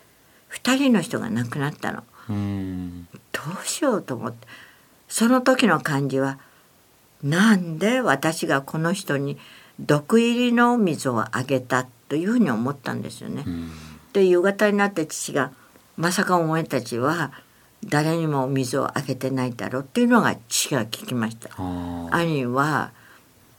[0.50, 2.02] 2人の人が亡くなったの。
[2.28, 3.06] うん。
[3.30, 4.48] どうしようと思って。
[5.08, 6.40] その時の感じは
[7.22, 9.38] なんで私がこの人に
[9.78, 13.44] 毒入りの水をあげたというふうに思ったんですよね。
[13.46, 13.70] うん。
[14.12, 15.52] で夕方になって父が
[15.96, 17.32] 「まさかお前たちは
[17.84, 21.50] 誰にも水をあげてないだろう」っていうのが父が聞きました。
[22.10, 22.92] 兄は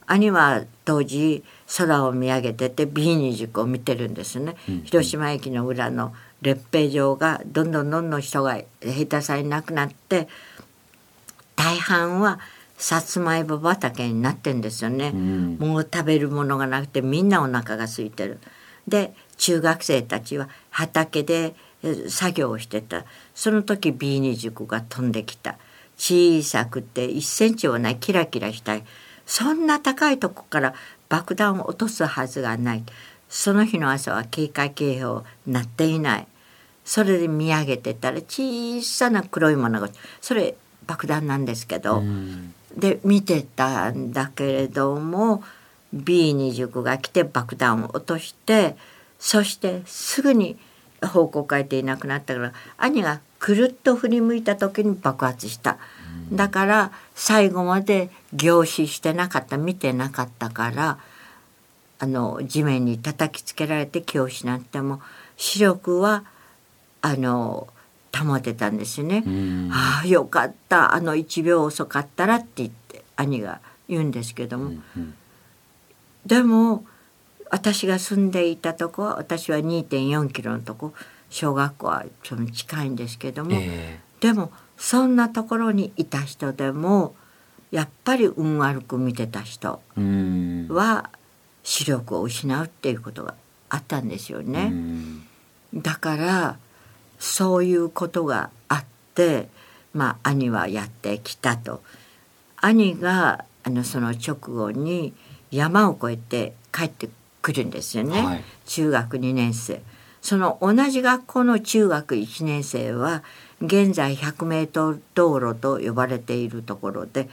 [0.06, 1.42] 兄は当時
[1.76, 10.28] 空を見上げてて B 塾を見てるんですね、うん広島駅の裏の列兵場がどんどんどんどん人が兵隊さんいなくなって
[11.56, 12.38] 大半は
[12.78, 15.56] さつまいも畑になってんですよね、うん。
[15.58, 18.38] もう食べるものがなくてみんなお腹が空いてる。
[18.86, 21.54] で中学生たちは畑でえ
[22.08, 23.04] 作業をしてた。
[23.34, 25.56] その時 B2 塾が飛んできた。
[25.96, 28.84] 小さくて1センチはないキラキラしたい。
[29.26, 30.74] そんな高いとこから
[31.08, 32.84] 爆弾を落とすはずがない。
[33.28, 36.26] その日の朝は警戒警報鳴っていない。
[36.84, 39.88] それで見上げてたら小さな黒いものが
[40.20, 40.54] それ
[40.86, 42.54] 爆弾なんですけど、うん。
[42.76, 45.42] で見てたんだけれども
[45.94, 48.76] B29 が来て爆弾を落として
[49.18, 50.58] そしてすぐに
[51.02, 55.78] 方向変えていなくなったから兄がくるっと振り向いた時に爆発した。
[56.32, 60.98] だから最後まで凝視してなかった見てなかったから
[61.98, 65.00] あの地面に叩きつけられて気を失っても
[65.36, 66.24] 視力は
[67.02, 67.68] あの
[68.16, 69.22] 保てたんですよね。
[69.26, 75.14] うんああよかったあの1秒遅かったらって言って兄が言うんですけども、うん
[76.26, 76.84] でも
[77.50, 80.92] 私が住んでいたとこは私は2.4キロのとこ
[81.30, 87.14] 小学校はその近いんですけども、えでもそんなところにいた人でも
[87.70, 89.80] やっぱり運悪く見てた人
[90.68, 91.10] は
[91.62, 93.34] 視力を失うっていうことが
[93.68, 94.70] あったんですよね。
[94.72, 95.26] うん。
[95.74, 96.58] だから
[97.18, 99.48] そういうことがあって
[99.92, 101.82] まあ兄はやってきたと。
[102.56, 105.12] 兄があのその直後に
[105.50, 107.08] 山を越えて帰って
[107.46, 108.44] くるんですよね、はい。
[108.66, 109.80] 中学2年生。
[110.20, 113.22] その同じ学校の中学1年生は
[113.62, 117.28] 現在100メートル道路と呼ばれているところで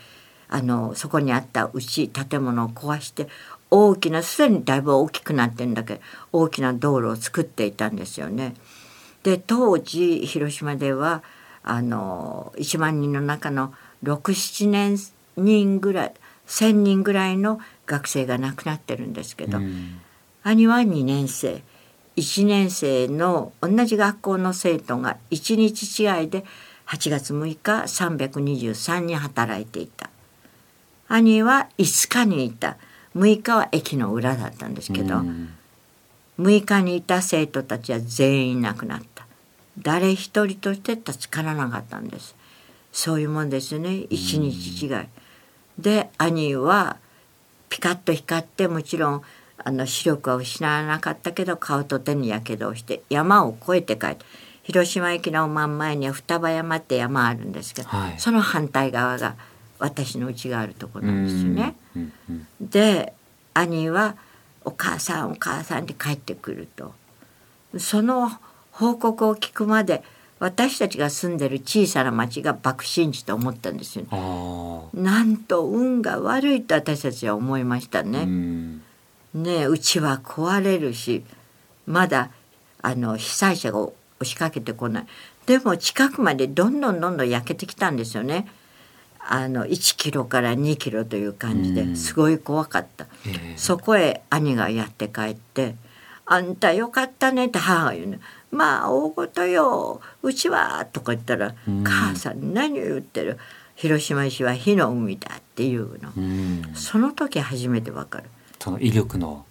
[0.47, 3.27] あのそこにあった牛建物を壊して
[3.71, 6.01] 大きなすでにだいぶ大きくなってるんだけど
[6.31, 8.53] 大きな道路を作っていたんですよね。
[9.23, 11.23] で当時広島では
[11.63, 14.97] あの1万人の中の67年
[15.35, 16.13] 人ぐらい
[16.45, 20.01] 1,000人ぐらいの学生が亡くなってるんですけど、うん
[20.43, 21.63] 兄は2年生
[22.15, 26.45] 1年生の同じ学校の生徒が1日違いで
[26.87, 30.09] 8月6日323に働いていた。
[31.07, 32.77] 兄は5日にいた。
[33.15, 35.49] 6日は駅の裏だったんですけど、うん。
[36.39, 39.25] 6日にいた生徒たちは全員亡くなった。
[39.79, 42.35] 誰一人として助からなかったんです。
[42.91, 44.05] そういうもんですね。
[44.09, 44.89] 一日違い。
[45.79, 46.97] で兄は
[47.69, 49.21] ピカッと光ってもちろん
[49.65, 54.25] あの視力は失わなかったけど顔と手にやけどをして山を越えて帰って
[54.63, 59.35] 広島駅の真ん前には双葉山って山あるんですけど、はいその反対側が
[59.79, 61.75] 私の家があるところなんですよね。
[61.95, 63.13] うんうんで
[63.53, 64.15] 兄は
[64.65, 66.93] 「お母さんお母さん」って帰ってくると
[67.77, 68.31] その
[68.71, 70.03] 報告を聞くまで
[70.39, 74.09] 私たちが住んでる小さな町が爆心地と思ったんですよね。
[74.93, 78.27] なんと運が悪いと私たちは思いましたうね。
[79.37, 81.23] んねえうちは壊れるし
[81.85, 82.29] まだ
[82.81, 85.05] あの被災者が押しかけてこない。
[85.45, 88.47] でも近くまでどんどんどんどん焼けてきたんですよね。
[89.25, 91.93] あの1キロから2キロという感じうん。
[91.93, 93.57] ですごい怖かった、ええ。
[93.57, 95.75] そこへ兄がやって帰って
[96.25, 98.17] 「あんたよかったね」って母が言うの
[98.51, 100.01] 「まあ大ごとよ。
[100.21, 103.37] うちは」とか言ったら「うん母さん何を言ってる？
[103.75, 106.71] 広島市は火の海だ」っていうの、うん。
[106.73, 108.25] その時初めてわかる
[108.63, 109.45] その威力の、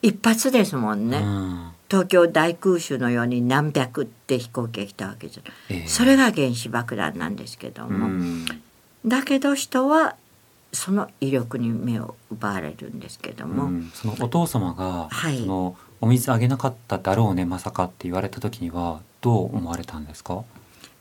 [0.00, 1.70] 一発ですもんね、うん。
[1.90, 5.88] 東京大空襲のように何百って飛行機が来たわけじゃええ。
[5.88, 8.46] それが原子爆弾なんですけどうも、ん。
[9.04, 10.14] だけど人は
[10.72, 13.90] その威力に目を奪われるんですけども、うん。
[13.92, 15.38] そのお父様が、はい。
[15.40, 20.44] そのお水あげなかっただろうねまさかって言われた時にはどう思われたんですか？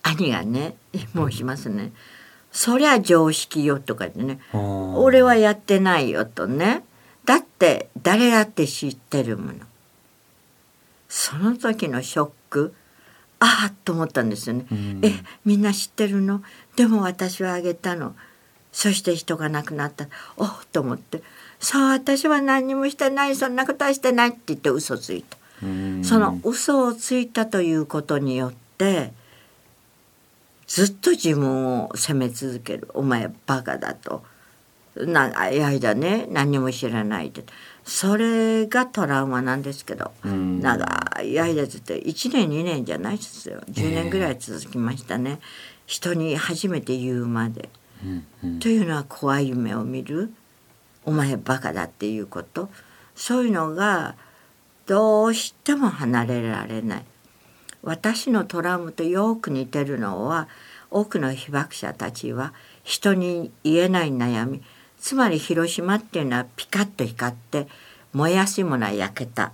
[0.02, 0.76] 兄がね
[1.14, 1.92] もうしますね
[2.52, 6.84] 「そりゃ常識よ」とかでね「俺俺はやってないよ」とね
[7.26, 9.60] だって誰だって知ってるもの。
[11.08, 12.74] その時のショック
[13.40, 14.66] ああと思ったんですよね。
[14.72, 15.02] うん。
[15.04, 15.12] え
[15.46, 16.42] みんな知ってるの？
[16.76, 18.16] でも私はあげたの。
[18.72, 20.08] そして人が亡くなった。
[20.38, 21.22] おっと思って
[21.60, 23.36] 「そう私は何にもしてない。
[23.36, 25.38] そんなことはしてない」って言って嘘ついた。
[25.62, 26.04] うん。
[26.04, 29.14] その嘘をついたということによって
[30.66, 34.24] ずっと自分を責め続ける「お前バカだ」と
[34.96, 37.44] 「長い間ね何も知らないで」
[37.86, 40.62] それがトラウマなんですけど、うん。
[40.62, 40.86] 長
[41.22, 43.62] い間ずっと1年2年じゃないですよ。
[43.70, 45.40] 10年ぐらい続きましたね、
[45.86, 47.70] 人に初めて言うまで。
[48.04, 48.60] うんうん。
[48.60, 50.34] というのは怖い夢を見る
[51.04, 52.70] お前バカだっていうこと。
[53.16, 54.16] そういうのが
[54.86, 57.06] どうしても離れられない。
[57.82, 60.48] 私のトラウマとよく似てるのは
[60.90, 64.62] 多くの被爆者たちは人に言えない悩み
[65.04, 67.68] つまり広島っていうのはピカッと光って
[68.14, 69.52] 燃えやすいものは焼けた。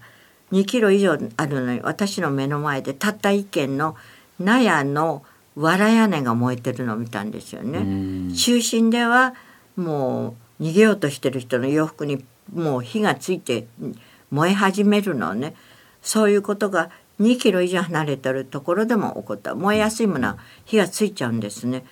[0.52, 3.96] 2キロ以上あるのに私の目の前でたった一軒の
[4.40, 5.24] 納屋の
[5.56, 7.80] 藁屋根が燃えてるのを見たんですよね。
[7.80, 8.34] うん。
[8.36, 9.34] 中心では
[9.76, 12.24] もう逃げようとしてる人の洋服に
[12.54, 13.66] もう火がついて
[14.30, 15.56] 燃え始めるのね。
[16.04, 19.56] そういうことが2キロ以上離れてるところでも起こった。
[19.56, 21.86] 燃えやすいものは火がついちゃうんですね。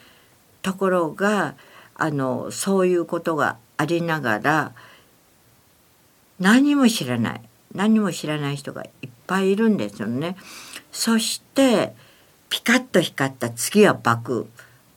[0.62, 1.56] ところが
[1.98, 4.74] あのそういうことがありながら
[6.40, 7.42] 何も知らない。
[7.74, 10.38] 何も知らない人がいっぱいいるんですよね。
[10.92, 11.94] そして
[12.50, 14.48] ピカッと光った次は爆。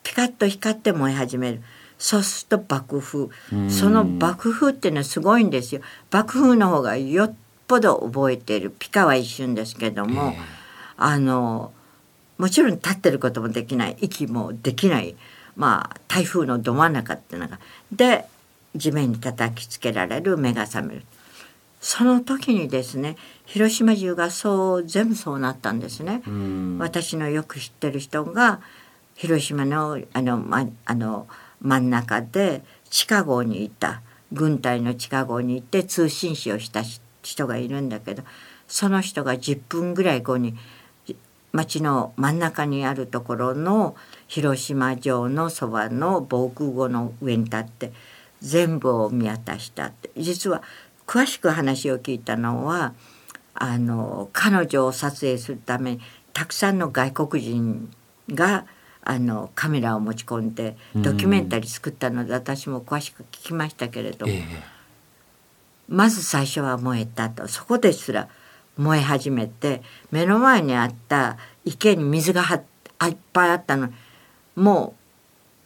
[0.03, 1.63] ピカッと光って燃え始める。
[1.99, 3.29] そうすると爆風。
[3.53, 3.71] うん。
[3.71, 5.81] その爆風っていうのはすごいんですよ。
[6.11, 7.35] 爆風の方がよっ
[7.67, 8.75] ぽど覚えている。
[8.79, 10.39] ピカは一瞬ですけども、ええ。
[10.97, 11.73] あの
[12.39, 13.97] もちろん立ってることもできない。
[14.01, 15.17] 息もできない
[15.57, 17.59] まあ台風のど真ん中っていうのが
[17.93, 18.27] で
[18.75, 21.03] 地面に叩きつけられる目が覚める。
[21.81, 26.23] その時にですね広島中がそう全部そうなったんですね。
[26.27, 26.79] うん。
[26.79, 28.61] 私のよく知ってる人が
[29.15, 31.27] 広島のあの,、ま、あの
[31.61, 34.03] 真ん中で地下壕にいた。
[34.33, 38.23] 軍隊の地下壕に行って通信士をしたし人がいるんだけど
[38.69, 40.57] その人が10分ぐらい後に
[41.53, 43.97] 町の真ん中にあるところの
[44.29, 47.93] 広島城のそばの防空壕の上に立って
[48.41, 50.11] 全部を見渡したって。
[50.17, 50.63] 実は
[51.07, 52.95] 詳しく話を聞いたのは
[53.55, 56.01] あの彼女を撮影するために
[56.33, 57.91] たくさんの外国人
[58.31, 58.65] が
[59.03, 64.43] あのカメラを持ち込んでドキュメンタリー作ったので私も詳しく聞きましたけれども、ええ。
[65.89, 67.49] まず最初は燃えたと。
[67.49, 68.29] そこですら
[68.81, 72.63] 燃え始めて目の前にあった池に水がは
[72.99, 73.87] あいっぱいあったの。
[73.89, 73.93] に
[74.57, 75.01] もう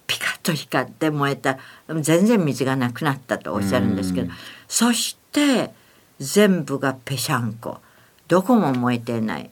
[0.07, 1.59] ピカッと光って燃えた。
[2.01, 4.27] 全然水がなくなったとおっしゃるんですけど。
[4.27, 4.33] うん。
[4.67, 5.73] そして
[6.19, 7.79] 全部がぺしゃんこ。
[8.27, 9.51] どこも燃えてない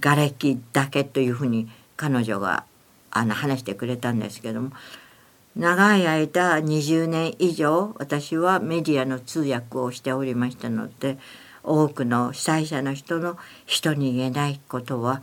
[0.00, 2.64] 瓦礫だけというふうに彼女が
[3.10, 4.72] あの話してくれたんですけども。
[5.56, 11.18] 長い間20年以上私はメディアの通訳をしておりましたので
[11.68, 15.22] 多くの被災者の人の人に言えないことは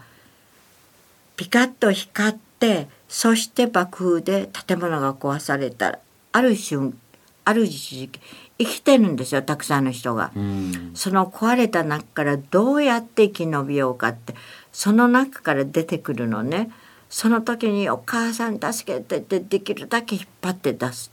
[1.36, 6.00] ピカッと光ってそして爆風で建物が壊された。
[6.32, 6.98] ある瞬
[7.46, 8.20] ある時期
[8.58, 10.32] 生きてるんですよたくさんの人が。
[10.36, 10.92] うん。
[10.96, 14.36] その壊れた中からどうやって生き延びようかって
[14.72, 16.72] その中から出てくるのね。
[17.10, 21.12] その時に「お母さん助けて」ってできるだけ引っ張って出す。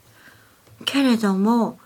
[0.85, 1.79] けれども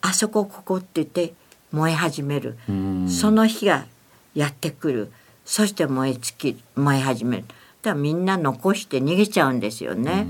[0.00, 1.34] あそこここって言って
[1.72, 3.08] 燃え始める、うん。
[3.08, 3.86] その日が
[4.34, 5.12] やってくる。
[5.44, 7.44] そして燃え尽き燃え始める。
[7.46, 7.54] だか
[7.90, 10.26] らみんな残して逃げちゃうんですよね。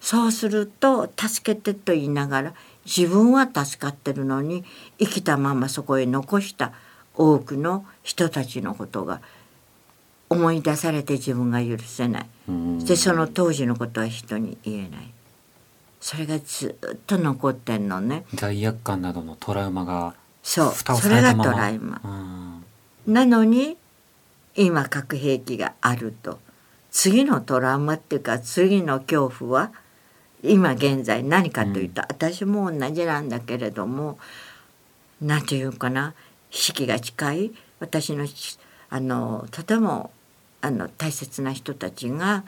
[0.00, 2.54] そうすると「助けて」と言いながら
[2.84, 4.64] 自分は助かってるのに
[4.98, 6.72] 生きたままそこへ残した。
[7.14, 9.20] 多くの人たちのことが
[10.30, 12.26] 思い出されて自分が許せない。
[12.48, 12.84] うん。
[12.84, 15.12] でその当時のことは人に言えない。
[16.00, 18.24] それがずっと残ってんのね。
[18.34, 20.70] 罪悪感などのトラウマがそう。
[20.70, 21.52] 蓋をそれがされたまま。
[21.52, 23.12] トラウマうん。
[23.14, 23.76] なのに
[24.56, 26.38] 今核兵器があると。
[26.90, 29.72] 次のトラウマっていうか次の恐怖は
[30.42, 34.18] 今現在何かというと、私も同じなんだけれども
[35.20, 36.14] 何て言うかな
[36.50, 38.58] 四季が近い私のし
[38.90, 40.10] あのとても
[40.60, 42.44] あの大切な人たちが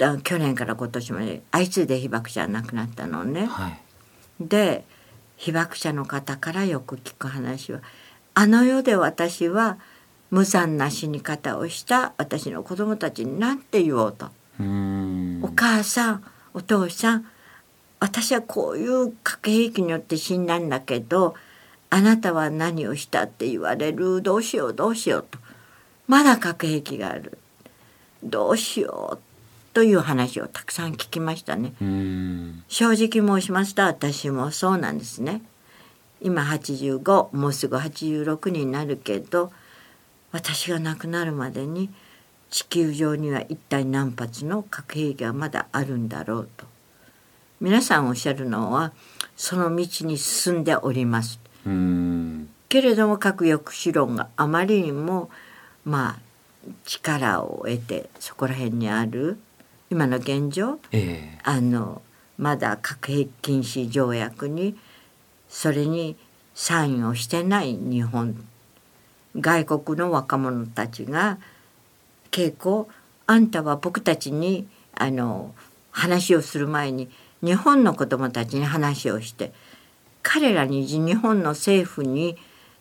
[0.00, 3.46] あ去年から今年まで相次いで被爆者が亡くなったのね。
[3.46, 3.80] はい。
[4.40, 4.84] で
[5.36, 7.80] 被爆者の方からよく聞く話は
[8.34, 9.78] あの世で私は
[10.30, 15.40] 無残な死に方をした私の子供たちに何て言おうと、うん。
[15.42, 17.26] お母さんお父さん
[18.00, 21.34] 私はこういう核兵器によって死んだんだけど
[21.90, 24.20] あなたは何をしたって言われる？
[24.22, 24.74] どうしよう？
[24.74, 25.22] どうしよう？
[25.30, 25.38] と。
[26.08, 27.38] まだ核兵器がある。
[28.22, 29.33] どうしよう？
[29.74, 31.74] という話をたくさん聞きましたね。
[31.82, 32.64] うん。
[32.68, 35.42] 正直申しますと私もそうなんですね。
[36.22, 39.52] 今85もうすぐ86になるけど
[40.32, 41.90] 私が亡くなるまでに
[42.50, 46.66] 地球上には一体何発の核兵器がまだあるんだろうと。
[47.60, 48.92] 皆さんおっしゃるのは
[49.36, 51.40] その道に進んでおります。
[51.66, 52.48] うん。
[52.68, 55.30] けれども核抑止論があまりにも
[55.84, 56.18] まあ
[56.84, 59.38] 力を得てそこら辺にある
[59.94, 61.38] 今の現状ええ。
[61.44, 62.02] あの
[62.36, 64.76] まだ核兵器禁止条約に
[65.48, 66.16] それに
[66.52, 68.44] サインをしてない日本
[69.38, 71.38] 外国の若者たちが
[72.32, 72.92] 稽古
[73.28, 74.66] あんたは僕たちに
[74.96, 75.54] あの
[75.92, 77.08] 話をする前に
[77.40, 79.52] 日本の子どもたちに話をして
[80.24, 82.36] 彼らに日本の政府に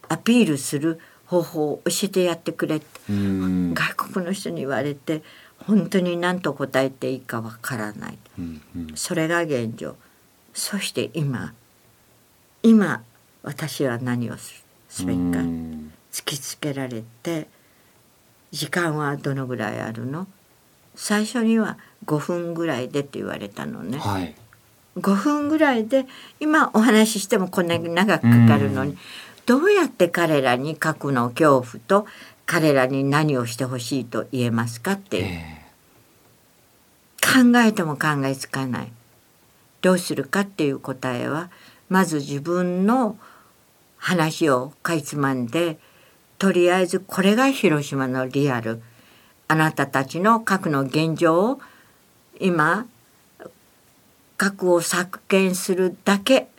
[0.09, 3.74] アピールする方法を教えてやってくれってうん。
[3.76, 5.22] 外国の人に言われて
[5.66, 8.18] 本当に何と答えていいかわからない。
[8.38, 8.88] うんうん。
[8.95, 9.95] それが現状。
[10.53, 11.53] そして今
[12.61, 13.03] 今
[13.41, 15.91] 私は何をすすべきかうん。
[16.11, 17.47] 突きつけられて
[18.51, 20.28] 時間はどのぐらいあるの？
[20.95, 23.97] 最初には5分ぐらいでって言われたのね。
[23.97, 24.36] はい。
[24.97, 26.05] 5分ぐらいで
[26.39, 28.95] 今お話ししてもこんなに長くかかるのに
[29.47, 31.30] どうやって彼らに核の？
[31.30, 32.05] 恐怖と
[32.54, 35.24] 彼らに何をしてほしいと言えますかっていう。
[35.26, 35.64] え
[37.20, 38.91] 考えても考えつかない。
[39.82, 41.49] どうするかっていう答えは
[41.89, 43.18] まず自分の
[43.97, 45.80] 話をかいつまんで
[46.38, 48.84] とりあえずこれが広島のリアル。
[49.47, 51.60] あなたたちの核の現状を
[52.39, 52.86] 今
[54.38, 56.49] 核を削減するだけ。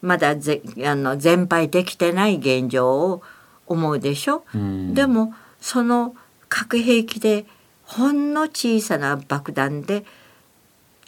[0.00, 3.24] まだぜあの全廃できてない現状を
[3.70, 4.94] 思うでしょ、えうん。
[4.94, 6.14] でもその
[6.50, 7.46] 核兵器で
[7.84, 10.04] ほんの小さな爆弾で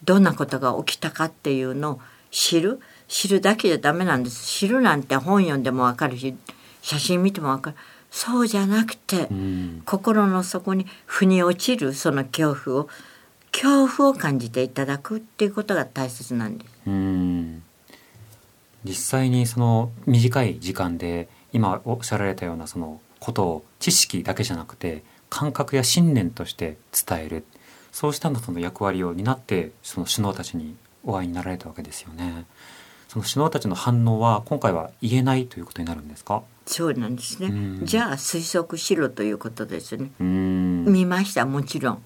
[0.05, 2.01] どんなことが起きたかっていうのを
[2.31, 2.81] 知る？
[3.09, 4.47] 知るだけじゃダメなんです。
[4.47, 6.35] 知るなんて本読んでもわかるし
[6.81, 7.77] 写真見てもわかる。
[8.11, 9.83] そうじゃなくて、うん。
[9.85, 12.89] 心の底に腑に落ちるその恐怖を
[13.53, 16.73] 恐怖を感じていただくっていうことが大切なんです。
[16.87, 17.63] うん。
[18.85, 26.76] 実際にその短い時間で今おっしゃられたようなそのことを知識だけじゃなくて感覚や信念として
[27.07, 27.44] 伝える
[27.92, 32.46] そうしたその役割を担ってその首脳たちにお会いになられたわけですよね。
[33.09, 36.42] その首脳たちの反応は今回は言えないということになるんですか？
[36.64, 37.48] そうなんですね。
[37.48, 40.11] うんじゃあ推測しろということですね。
[40.18, 42.03] うん見ましたもちろん。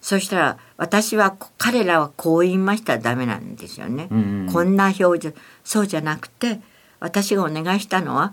[0.00, 4.06] そしたら私はこ彼らはこう言いましたらダメなんですよね。
[4.10, 5.32] うんこんな表情
[5.64, 6.60] そうじゃなくて
[7.00, 8.32] 私がお願いしたのは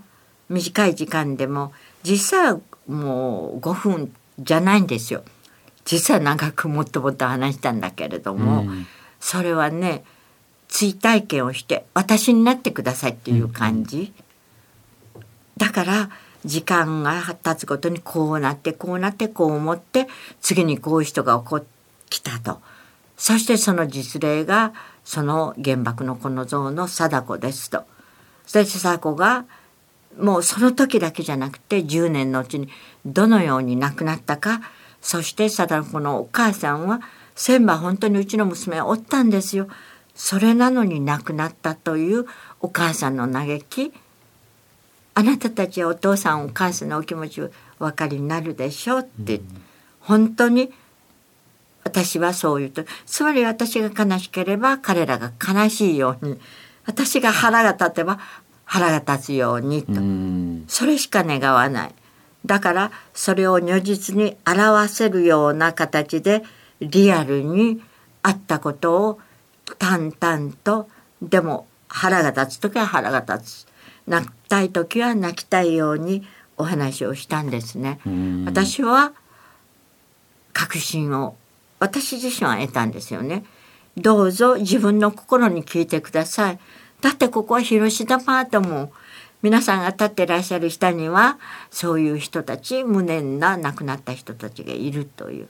[0.53, 1.73] 短い時間でも
[2.03, 5.23] 実際はもう5分じゃないんですよ。
[5.85, 8.87] 実は長くもっともっと話したんだけれども、うん。
[9.19, 10.03] それはね
[10.67, 14.13] 追体験をして私になってくださいっていう感じ、
[15.57, 16.09] だから
[16.45, 20.07] 時間が経つごとにこうなってこうなってこう思って
[20.41, 21.67] 次にこういう人が起こって
[22.13, 22.61] きたと。
[23.17, 24.73] そしてその実例が
[25.03, 27.85] その原爆のこの像の貞子ですと。
[28.45, 29.45] そして貞子が
[30.17, 32.69] もうその時だけじゃなくて10年のうちに
[33.05, 34.61] どのように亡くなったか
[35.01, 37.01] そして貞子のお母さんは
[37.35, 39.67] 千葉本当にうちの娘はおったんですよ。
[40.15, 42.25] それなのに亡くなったという
[42.61, 43.93] お母さんの嘆き
[45.15, 47.49] あなたたちはお父さんお母さんのお気持ちお
[47.79, 49.41] 分かりになるでしょうって、
[49.99, 50.71] 本当に
[51.83, 56.39] 私はそう言うとつまり私が悲しければ彼らが悲しいように
[56.85, 58.19] 私が腹が立てば
[58.73, 61.91] 腹が立つようにと、うんそれしか願わない
[62.43, 66.41] だからそれを如実に表せるような形で
[66.81, 67.83] リアルに
[68.23, 69.19] あったことを
[69.77, 70.89] 淡々と
[71.21, 73.67] でも腹が立つ時は腹が立つ
[74.07, 76.25] 泣きたい時は泣きたいように
[76.57, 77.99] お話をしたんですね。
[78.07, 79.13] うん私は
[80.51, 81.35] 確信を
[81.79, 83.43] 私自身は得たんですよね。
[83.97, 86.59] どうぞ自分の心に聞いてください。
[87.03, 88.93] だってここは広島パートも
[89.41, 91.37] 皆さんが立ってらっしゃる下には
[91.69, 95.49] そういう人たち無念な亡くなった人たちがいるという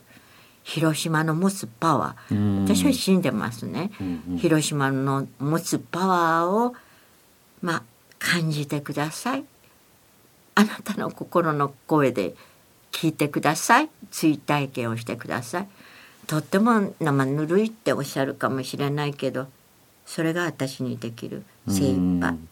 [0.64, 2.34] 広島の持つパワー。
[2.34, 2.64] うん。
[2.64, 3.92] 私は信じてますね。
[4.00, 4.38] うんうん。
[4.38, 6.74] 広島の持つパワーを
[7.62, 7.82] まあ
[8.18, 9.44] 感じてください。
[10.56, 12.34] あなたの心の声で
[12.90, 13.90] 聞いてください。
[14.10, 15.68] 追体験をしてください。
[16.26, 19.46] とっても生ぬるいっておっしゃるかもしれないけど
[20.06, 22.30] それが私にできる精一杯。
[22.30, 22.48] うん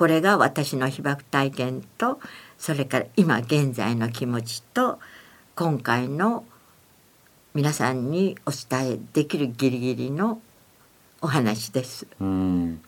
[0.00, 2.20] これが私の被爆体験と
[2.56, 4.98] それから今現在の気持ちと
[5.54, 6.46] 今回の
[7.52, 10.40] 皆さんにお伝えできるギリギリの
[11.20, 12.06] お話です。
[12.18, 12.80] うん。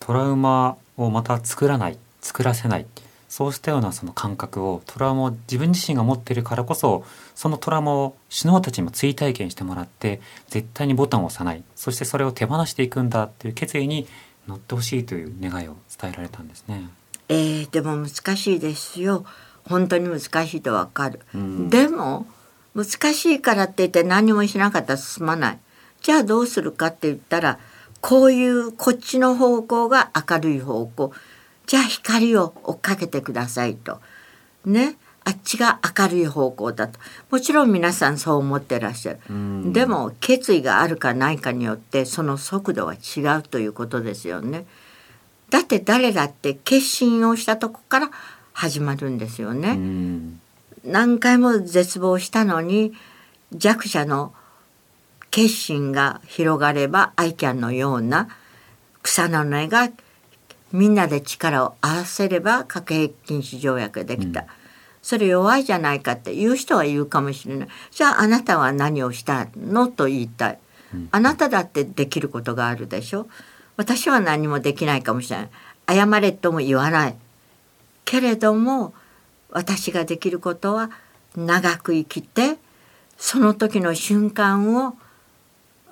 [0.00, 2.86] トラウマをまた作らない作らせない。
[3.28, 7.04] そうしたようなその感覚をトラウマを自分自身が持っているからこそ
[7.36, 11.62] そのトラウマを首脳たちにも追体験してもらって絶対にボタンを押さない。
[11.76, 14.08] そしてそれを手放していくんだっていう決意に
[14.48, 16.88] 乗ってほしいという願いを伝えられたんですね。
[17.28, 19.26] えー、でも難しいですよ。
[19.68, 21.70] 本当に難しいとわかる、うん。
[21.70, 22.26] でも
[22.74, 25.58] 難しいからって言って何もしなかったら進まない。
[26.00, 27.58] じゃあどうするかって言ったら
[28.00, 31.12] こういうこっちの方向が明るい方向。
[31.66, 34.00] じゃあ光を追っかけてくださいと。
[34.64, 34.96] ね
[35.28, 37.00] あっちが明るい方向だと。
[37.32, 39.72] もちろん皆さんそう思ってらっしゃる、うん。
[39.72, 44.66] でも決意があるかないかによってその速度は違うということですよね。
[45.50, 48.10] だって誰だって決心をしたとこから
[48.52, 49.74] 始まるんですようね。
[49.74, 50.40] ん。
[50.84, 52.92] 何回も絶望したのに
[53.52, 54.32] 弱者の
[55.32, 58.28] 決心が広がればアイキャンのような
[59.02, 59.90] 草の根が
[60.70, 64.46] みんなで力を合わせれば核兵器禁止条約ができた、うん
[65.06, 67.68] それ弱いじゃないかって言う人は言うかもしれない。
[67.92, 70.58] じゃああなたは何をしたのと言いたい、
[70.92, 71.08] うん。
[71.12, 73.28] あなただってできることがあるでしょ。
[73.76, 75.96] 私は何もできないかもしれない。
[75.96, 77.16] 謝れとも言わない。
[78.04, 78.94] けれども
[79.50, 80.90] 私ができることは
[81.36, 82.58] 長く生きて
[83.16, 84.96] その時の瞬間を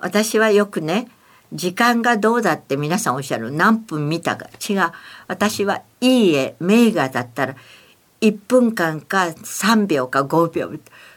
[0.01, 1.07] 私はよくね
[1.53, 3.49] 時間がどうだって皆さんおっしゃる。
[3.49, 4.49] 何分見たか。
[4.69, 4.91] 違う。
[5.29, 7.55] 私はいい絵名画だったら
[8.25, 10.71] 1分間か3秒か5秒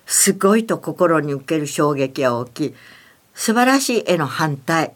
[0.04, 2.74] すごいと心に受ける衝撃は大きい。
[3.34, 4.92] 素晴らしい絵の反対。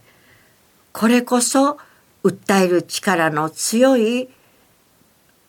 [0.92, 1.78] これこそ
[2.22, 4.28] 訴える力の強い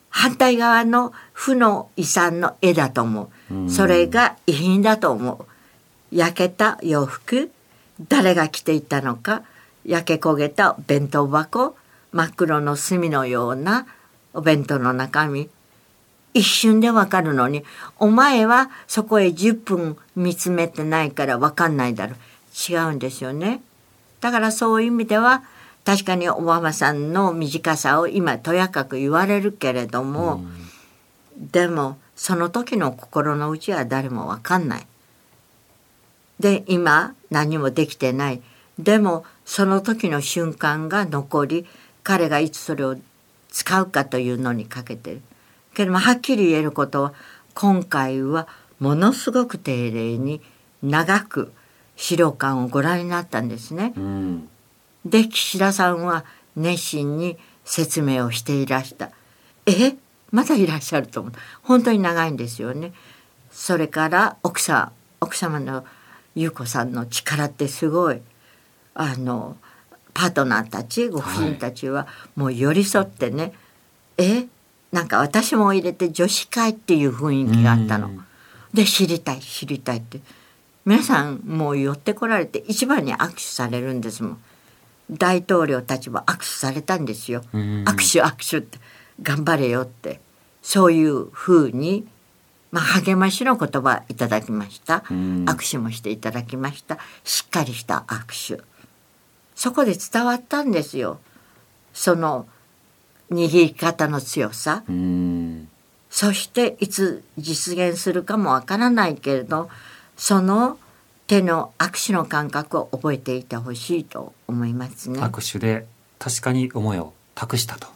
[0.10, 3.70] 反対側の負の遺産の絵だと思う、うん。
[3.70, 6.16] それが遺品だと思う。
[6.16, 7.52] 焼けた洋服
[8.08, 9.44] 誰が着ていたのか
[9.86, 11.76] 焼け焦げた弁当箱
[12.14, 13.86] 真っ黒の炭のような
[14.34, 15.50] お弁当の中身
[16.34, 17.64] 一瞬でわかるのに
[18.00, 22.16] お前はそこへ10分見つめてないからわかんないだろ
[22.70, 23.62] 違うんですよね。
[24.22, 25.44] だからそういう意味では
[25.86, 30.44] 確かにオバマさんの短さを今とやかく言われるけれども、
[31.38, 34.88] でもその時の心の内は誰もわかんない。
[36.40, 38.42] で今何もできてない。
[38.80, 41.66] でもその時の瞬間が残り
[42.02, 42.96] 彼がいつそれを
[43.50, 45.22] 使うかというのにかけてる
[45.74, 47.14] けどもはっきり言えることは
[47.54, 48.48] 今回は
[48.80, 50.42] ものすごく丁寧に
[50.82, 51.52] 長く
[51.96, 53.94] 資料館をご覧になったんですね。
[53.96, 54.50] うん
[55.06, 56.24] で岸田さんは
[56.56, 59.12] 熱心に説明をしていらした。
[59.66, 59.96] え？
[60.32, 61.34] まだいらっしゃると思う。
[61.62, 62.94] 本当に長いんですよね。
[63.52, 65.86] それから奥さん奥様の
[66.36, 68.22] 優子さんの力ってすごい
[68.94, 69.58] あの
[70.14, 73.54] パートナーたちご婦人たちはもう寄り添ってね、
[74.18, 74.48] え？
[74.94, 78.12] なんか私も入れて女子会っていう雰囲気があったの。
[78.74, 80.22] で知りたい知りたいって。
[80.86, 84.38] 皆さんもう寄ってこられて一番に握手されるんですもん。
[85.10, 87.42] 大統領たちも握手されたんですよ。
[87.54, 88.78] 握手握手って。
[89.22, 90.22] 頑張れよって。
[90.62, 92.08] そういうふうに、
[92.72, 95.04] まあ、励ましの言葉いただきました。
[95.10, 97.00] 握手もしていただきました。
[97.24, 98.64] しっかりした握手。
[99.56, 101.20] そこで伝わったんですよ。
[101.94, 102.48] その
[103.34, 104.84] 握り方の強さ。
[106.10, 109.70] そしていつ実現するかもわからないけれど
[110.16, 110.78] その
[111.26, 115.20] 手の握手の感覚を覚えていてほしいと思いますね。
[115.20, 115.88] 握手で
[116.20, 117.88] 確かに思いを託したと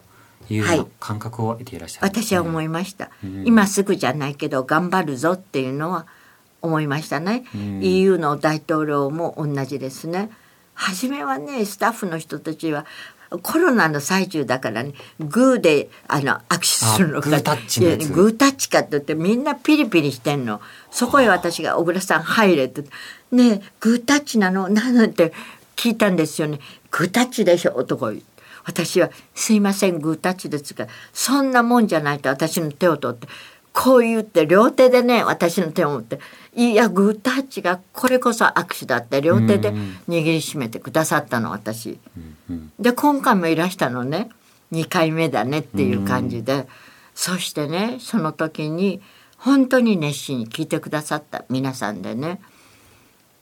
[0.50, 6.08] いう感覚を得ていらっしゃる、ねはい、私は思いました、うん、今すぐじゃないけど頑張るぞっていうのは
[6.62, 10.32] 思いましたね、うん、EU の大統領も同じですね。
[10.74, 12.86] 初めはねスタッフの人たちは
[13.42, 20.62] コロナの最中だからねグーであの握手するのかグータッチグータッチかって言ってみんなピリピリしてんの
[20.92, 22.84] そこへ私が「小倉さん入れ」って
[23.32, 25.34] 「ねえグータッチなの?」なんて
[25.76, 26.60] 聞いたんですよね
[26.92, 28.38] 「グータッチでしょ」とか言って。
[28.68, 33.28] 私は「すいませんグータッチですがそんなもんじゃない」と私の手を取って
[33.72, 36.20] こう言って両手でね私の手を持って
[36.58, 39.72] 「いやグータッチがこれこそ握手だ」って両手で
[40.10, 41.99] 握りしめてくださったの私。
[42.80, 44.30] で今回もいらしたのね。
[44.72, 46.68] 2回目だねっていう感じで。
[47.14, 49.01] そしてねその時に
[49.38, 52.41] 本当に熱心に聞いてくださった皆さんでね。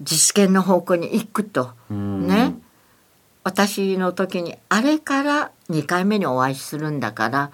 [0.01, 1.71] 実現の方向に行くと。
[1.89, 2.55] ね。
[3.45, 7.51] 私の時にあれから2回目にお会いするんだから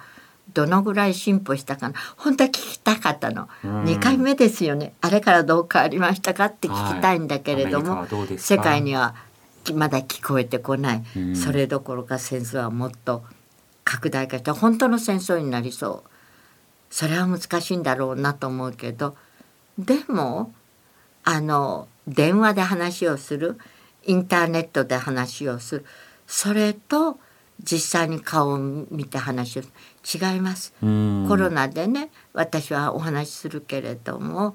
[0.54, 1.94] どのぐらい進歩したかな。
[2.16, 4.94] 本当は聞きたかったの、2回目ですよね。
[5.00, 9.14] あれからどう変わりましたかって聞きたいんだけれども、はい、世界には
[9.74, 13.24] まだ聞こえてこない、それどころか戦争はもっと
[13.84, 16.10] 拡大化して本当の戦争になりそう。
[16.90, 19.16] それは難しいんだろうなと思うけど
[19.78, 20.52] でも
[21.24, 23.58] あの電話で話をする。
[24.04, 25.84] インターネットで話をする。
[26.26, 27.18] それと
[27.62, 29.62] 実際に顔を見て話を
[30.02, 30.86] 違いますコ
[31.36, 34.54] ロナでね私はお話しするけれども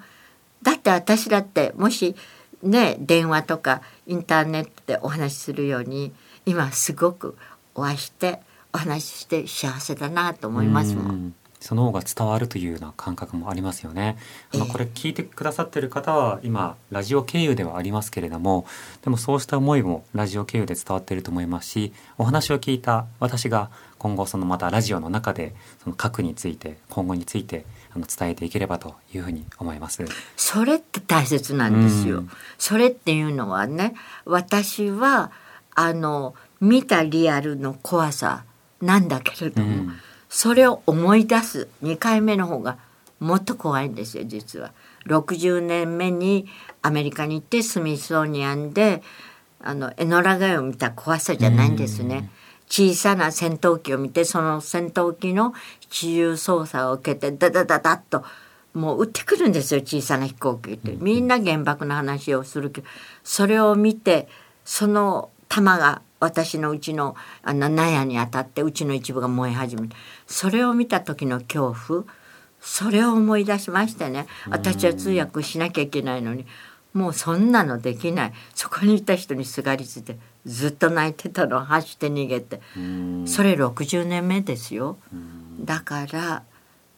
[0.63, 2.15] だって私だってもし
[2.63, 6.11] ね電話とかインターネットでお話しするように
[6.45, 7.37] 今すごく
[7.75, 8.39] お会いして
[8.73, 11.33] お話しして幸せだなと思いますもん。
[11.59, 14.17] その方が伝わるというような感覚もありますよね。
[14.53, 18.65] あのこれ聞いてくださってる方は今ラジオ経由ではありますけれども
[19.03, 30.05] でもそうした思いもラジオ経由で伝わっていると思いますしお話を聞いた私が今後そのまたラジオの中でその核について今後についてあの伝えていければというふうに思います。
[30.35, 32.23] それって大切なんですよ。
[32.57, 33.93] それっていうのはね
[34.25, 35.31] 私は
[35.73, 38.43] あの見たリアルの怖さ
[38.81, 39.93] なんだけれども、うん
[40.29, 42.77] それを思い出す2回目の方が
[43.19, 44.71] もっと怖いんですよ実は。
[45.07, 46.47] 60年目に
[46.81, 49.01] アメリカに行ってスミソニアンで
[49.61, 52.29] あのエノラガイを見た怖さじゃないんですね。
[52.69, 55.53] 小さな戦闘機を見てその戦闘機の
[55.89, 58.23] 地重操作を受けてダダダダッと
[58.73, 60.91] もう撃ってくるんですよ小さな飛行機って。
[60.99, 62.87] みんな原爆の話をするけど
[63.23, 64.27] それを見て
[64.65, 69.95] その弾が私のうちのあの納屋に当たってうちの一部が燃え始めて
[70.25, 72.03] それを見た時の恐怖
[72.59, 76.45] それを思い出しましてね私は通訳しなきゃいけないのに
[76.93, 78.33] もうそんなのできない。
[78.55, 80.17] そこにいた人にすがりついて
[80.47, 82.61] ずっと泣いてたの走って逃げて。
[83.25, 84.97] それ60年目ですよ。
[85.59, 86.43] だから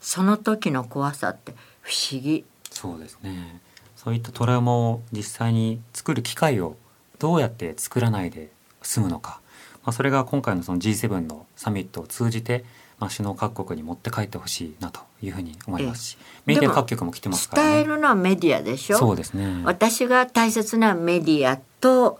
[0.00, 2.44] その時の怖さって不思議。
[2.70, 3.60] そうですね。
[3.96, 6.76] そういったトラウマを実際に作る機会を
[7.18, 9.40] どうやって作らないで済むのか、
[9.84, 12.64] まあ、それが今回のその G7 のサミットを通じて、
[12.98, 17.70] まあ、首脳各国に持って帰ってほしいなというふうに思いますし、メディア各局も来てますからね。
[17.72, 18.96] 伝えるのはメディアでしょ？
[18.96, 19.60] そうですね。
[19.64, 22.18] 私が大切なメディアと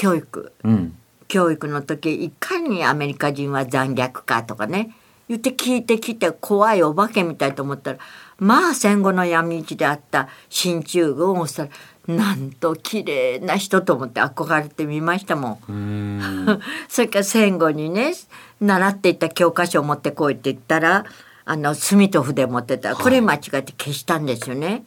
[0.00, 0.96] 教育、うん、
[1.28, 4.94] 教育の時いかにアメリカ人は残虐かとかね。
[5.28, 7.98] 言って聞いてきて怖いお化けみたいと思ったら
[8.38, 11.70] まあ戦後の闇市であった進駐軍をしたら
[12.08, 16.60] なんと綺麗な人と思って憧れてみましたもん。
[16.88, 18.14] それから戦後にね
[18.62, 21.04] 習っていた教科書を持ってこいって言ったら
[21.44, 22.88] あの墨と筆持ってた。
[22.88, 24.84] らこれ間違って消したんですよね。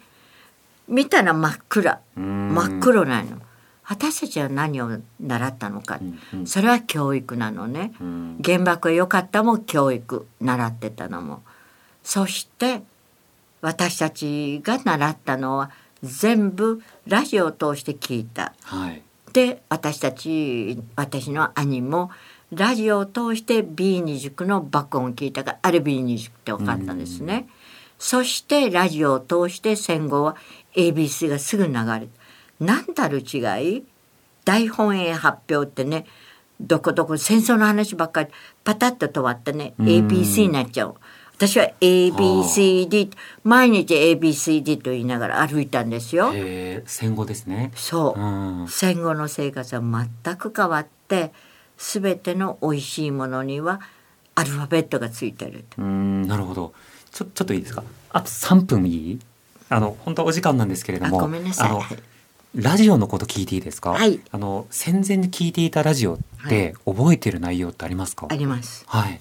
[0.87, 1.99] 見たら真っ暗。
[2.15, 3.37] 真っ黒なの。
[3.85, 5.99] 私たちは何を習ったのか、
[6.45, 7.93] それは教育なのね、
[8.43, 11.43] 原爆が良かったも教育習ってたのも。
[12.03, 12.83] そして
[13.61, 15.71] 私たちが習ったのは
[16.01, 18.53] 全部ラジオを通して聞いた。
[18.63, 19.01] はい。
[19.31, 22.11] で私たち私の兄も
[22.51, 27.47] ラジオを通して B2 塾の爆音を聞いたからあれ B2 塾って分かったんですね。
[27.97, 30.35] そしてラジオを通して戦後は
[30.75, 32.22] ABC がすぐ流れた。
[32.65, 33.37] 何たる違
[33.77, 33.83] い？
[34.45, 36.05] 大本営発表ってね
[36.59, 38.29] どこどこ戦争の話ばっかり
[38.63, 40.95] パタッと止まってね ABC になっちゃう。
[41.35, 43.11] 私は ABCD
[43.43, 46.31] 毎日 ABCD と言いながら歩いたんですよ。
[46.33, 47.71] えー、戦後ですね。
[47.75, 48.67] そう、うん。
[48.69, 51.33] 戦後の生活は全く変わって
[51.77, 53.81] 全ての美味しいものには
[54.35, 56.73] アルファベットがついてるうーんなるほど。
[57.11, 57.83] ちょちょっといいですか？
[58.11, 59.19] あと3分いい？
[59.69, 61.17] あの本当お時間なんですけれども。
[61.17, 62.12] あごめんなさい
[62.55, 63.91] ラジオのこと聞いていいですか？
[63.91, 64.19] はい。
[64.31, 66.17] あの戦前に聞いていたラジオっ
[66.49, 68.27] て覚えてる内容ってありますか？
[68.29, 68.83] あります。
[68.87, 69.19] はい。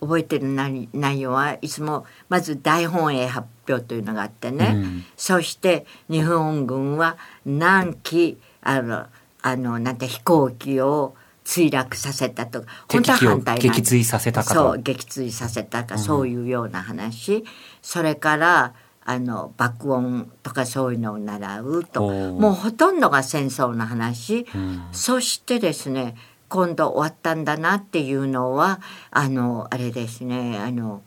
[0.00, 5.04] 覚えてる内内容はいつもまず大本営発表というのがあってね、うん。
[5.16, 9.06] そして日本軍は何機あの
[9.42, 14.54] あのなんて飛行機を墜落させたとか本当は反対なん撃墜させたかと。
[14.54, 17.44] そう撃墜させたか、そういうような話。
[17.82, 18.72] それから
[19.04, 24.82] あの爆音とかそういうのを習うともうほとんどが戦争の話、うん。
[24.92, 26.14] そしてですね
[26.48, 28.80] 今度終わったんだなっていうのは
[29.10, 31.02] あのあれですねあの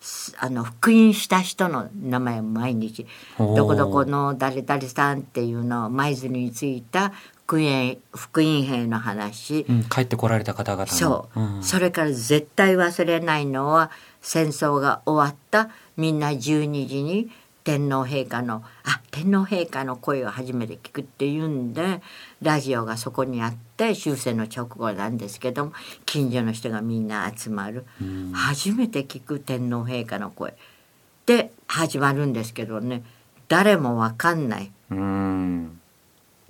[0.00, 3.06] すあの復員した人の名前を毎日
[3.38, 7.12] どこどこの誰々さんっていうのを舞鶴についた
[7.46, 10.90] 復員復員兵の話、うん、帰ってこられた方々の。
[10.90, 11.62] そう、ん。
[11.62, 13.90] それから絶対忘れないのは
[14.22, 17.30] 戦争が終わったみんな12時に
[17.64, 22.00] 天皇陛下のあ天皇陛下の声を初めて聞くっていうんで
[22.40, 25.72] ラジオがそこにあって終戦の直後なんですけども
[26.06, 28.32] 近所の人がみんな集まる、うん。
[28.32, 30.54] 初めて聞く天皇陛下の声。
[31.26, 33.04] で始まるんですけどね。
[33.48, 34.72] 誰もわかんない。
[34.90, 35.78] うん。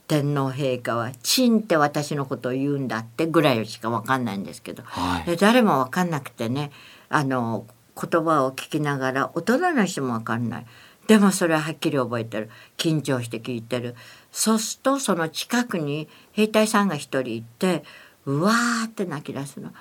[0.09, 5.25] 天皇陛下は「チンって私のことを言うんだ」ってぐらいしか分かんないんですけど、はい。
[5.25, 6.71] で誰も分かんなくてね
[7.13, 10.67] あの言葉を聞きながら大人の人も分かんない。
[11.07, 12.49] でもそれははっきり覚えてる。
[12.79, 13.95] 緊張して聞いてる。
[14.31, 17.85] そうするとその近くに兵隊さんが一人いて
[18.25, 19.73] うわーって泣き出すの。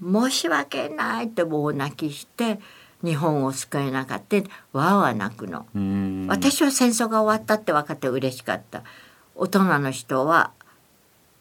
[0.00, 2.60] 申し訳ないって大泣きして
[3.02, 4.36] 日本を救えなかった。
[4.36, 5.66] わーわー泣くの。
[5.74, 6.26] うん。
[6.28, 8.84] 私は戦争が終わったって分かって嬉しかった。
[9.34, 10.52] 大人の人は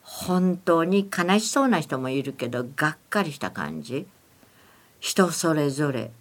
[0.01, 4.07] 本当に悲しそうな人もいるけどがっかりした感じ
[5.02, 6.12] 人それぞれ。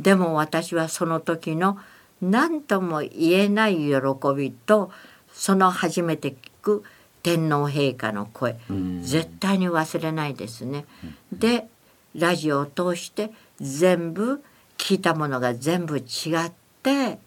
[0.00, 1.78] でも私はその時の
[2.20, 3.90] 何とも言えない喜
[4.34, 4.90] びと
[5.32, 6.82] その初めて聞く
[7.22, 8.58] 天皇陛下の声。
[8.70, 9.02] うん。
[9.02, 10.86] 絶対に忘れないですね。
[11.30, 11.68] で
[12.16, 13.30] ラジオを通して
[13.60, 14.42] 全部
[14.78, 16.02] 聞いたものが全部違
[16.46, 16.50] っ
[16.82, 17.18] て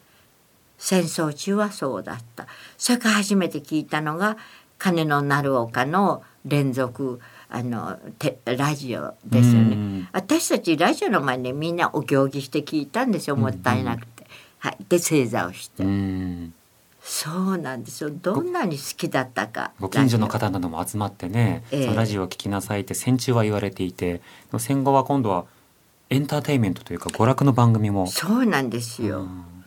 [0.80, 2.48] 戦争中はそうだった。
[2.78, 4.38] それから初めて聞いたのが
[4.80, 9.76] 鐘の鳴る丘の連続あのてラジオですよね。
[9.76, 14.26] うん私たちラジオの前でみんなお行儀して聞いたんですよもったいなくて、
[14.60, 16.54] はい、で正座をして、うん。
[17.02, 18.10] そうなんですよ。
[18.10, 19.72] どんなに好きだったか。
[19.80, 24.22] ご近所の方なども集まってね、えラジオを聞きなさいって戦中は言われていて
[24.58, 25.46] 戦後は今度は
[26.10, 28.04] エンターテインメントというか娯楽の番組も。
[28.04, 29.64] オそうなんですよ、うん。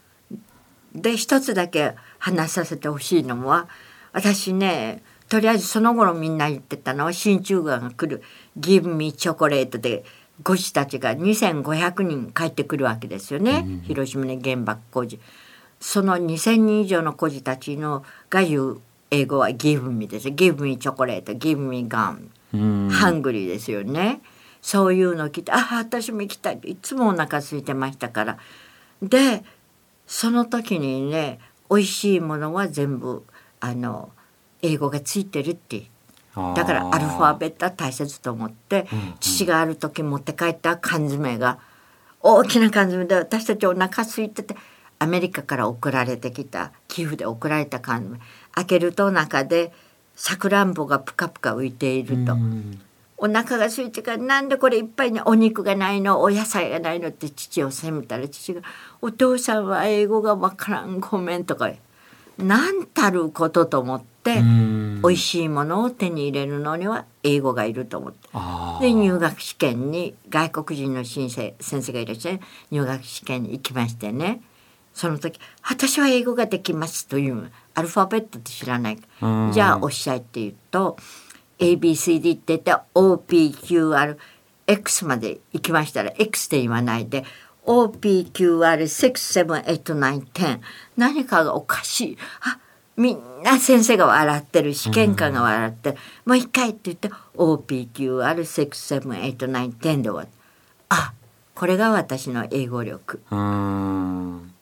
[0.94, 3.68] で一つだけ話させてほしいのは
[4.12, 8.22] 私ねとりあえずその頃みんな言ってたのは進駐軍が来る
[8.58, 10.04] 「Give me chocolate」で
[10.42, 15.20] 孤児たちが2,500人帰ってくるわけですよね、うん広島に原爆孤児。
[15.80, 18.80] その2,000人以上の孤児たちのが言う
[19.10, 24.20] 英語は「Give me」です「Give me chocolate」「Give me gum」うんハングリーですよね。
[24.62, 26.58] そういうのを聞いて、ああ、私も行きたい。
[26.64, 28.38] いつもお腹空いてましたから。
[29.00, 29.44] で、
[30.08, 31.38] その時にね、
[31.70, 33.22] 美味しいものは全部、
[33.60, 34.10] あの、
[34.62, 35.88] 英語がついてるって。
[36.54, 39.14] だからアルファベットは大切と思って、うんうん。
[39.20, 41.58] 父がある時持って帰った缶詰が、
[42.20, 44.56] 大きな缶詰で私たちお腹空いてて、
[44.98, 48.20] アメリカから送られてきた寄付で送られた缶詰。
[48.52, 49.72] 開けると中で
[50.14, 52.80] さくらんぼがプカプカ浮いていると、うん。
[53.18, 56.20] お腹が空いてからなんでこれいっぱいにお肉がないの？
[56.20, 57.08] お野菜がないの？
[57.08, 58.60] って父を責めたら父が
[59.00, 61.00] 「お父さんは英語がわからん。
[61.00, 61.70] ごめん」とか
[62.36, 68.28] なんたることと思って、うん美味しいものを手に入れるのには英語がいると思って。
[68.80, 72.40] で入学試験に外国人の先生先生がいらっしゃる
[72.70, 74.42] 入学試験に行きましてね。
[74.92, 78.98] その時「私は英語ができます」というアルファベットって知らない。
[79.20, 79.50] うん。
[79.52, 80.96] じゃあおっしゃいって言うと
[81.58, 87.24] ABCD って言って OPQRX まで行きましたら X って言わないで
[87.66, 90.60] OPQR6789110
[90.96, 92.18] 何かがおかしい。
[92.40, 92.58] あ
[92.96, 100.28] みんな先生が笑ってる試験官が笑ってる、もう一回って言って OPQR6789110 で終わる。
[100.88, 101.12] あ
[101.54, 103.20] これが私の英語力。
[103.30, 104.52] うーん。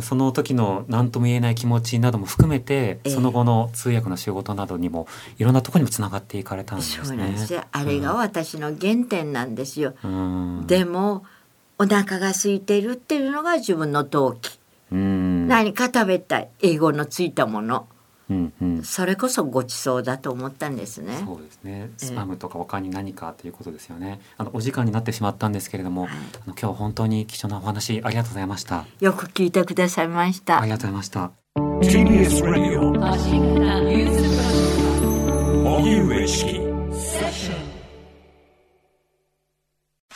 [0.00, 3.10] その時の何とも言えない気持ちなども含めて、ええ。
[3.10, 5.06] その後の通訳の仕事などにも
[5.38, 7.04] いろんなところにもつながっていかれたんですね。
[7.06, 7.62] そうなんですよ。
[7.70, 10.66] あれが私の原点なんですよ、うん。
[10.66, 11.24] でも
[11.78, 14.58] お腹が空いてるっていうのが自分の動機、
[14.90, 14.98] うん
[15.46, 16.48] 何か食べたい。
[16.60, 17.86] 英語のついたもの。
[18.30, 18.82] うんうん。
[18.82, 21.22] それこそごちそうだと思ったんですね。
[21.24, 21.90] そうですね。
[21.96, 24.20] スパムとか他に何かということですよね。
[24.38, 26.08] あのお時間になってしまったんですけれども、あ
[26.46, 28.86] の今日は本当に貴重なお話ありがとうございました。
[29.00, 30.60] よく聞いてくださいました。
[30.60, 31.32] ありがとうございました。
[31.56, 32.90] TBS Radio
[35.64, 36.63] 荻上チ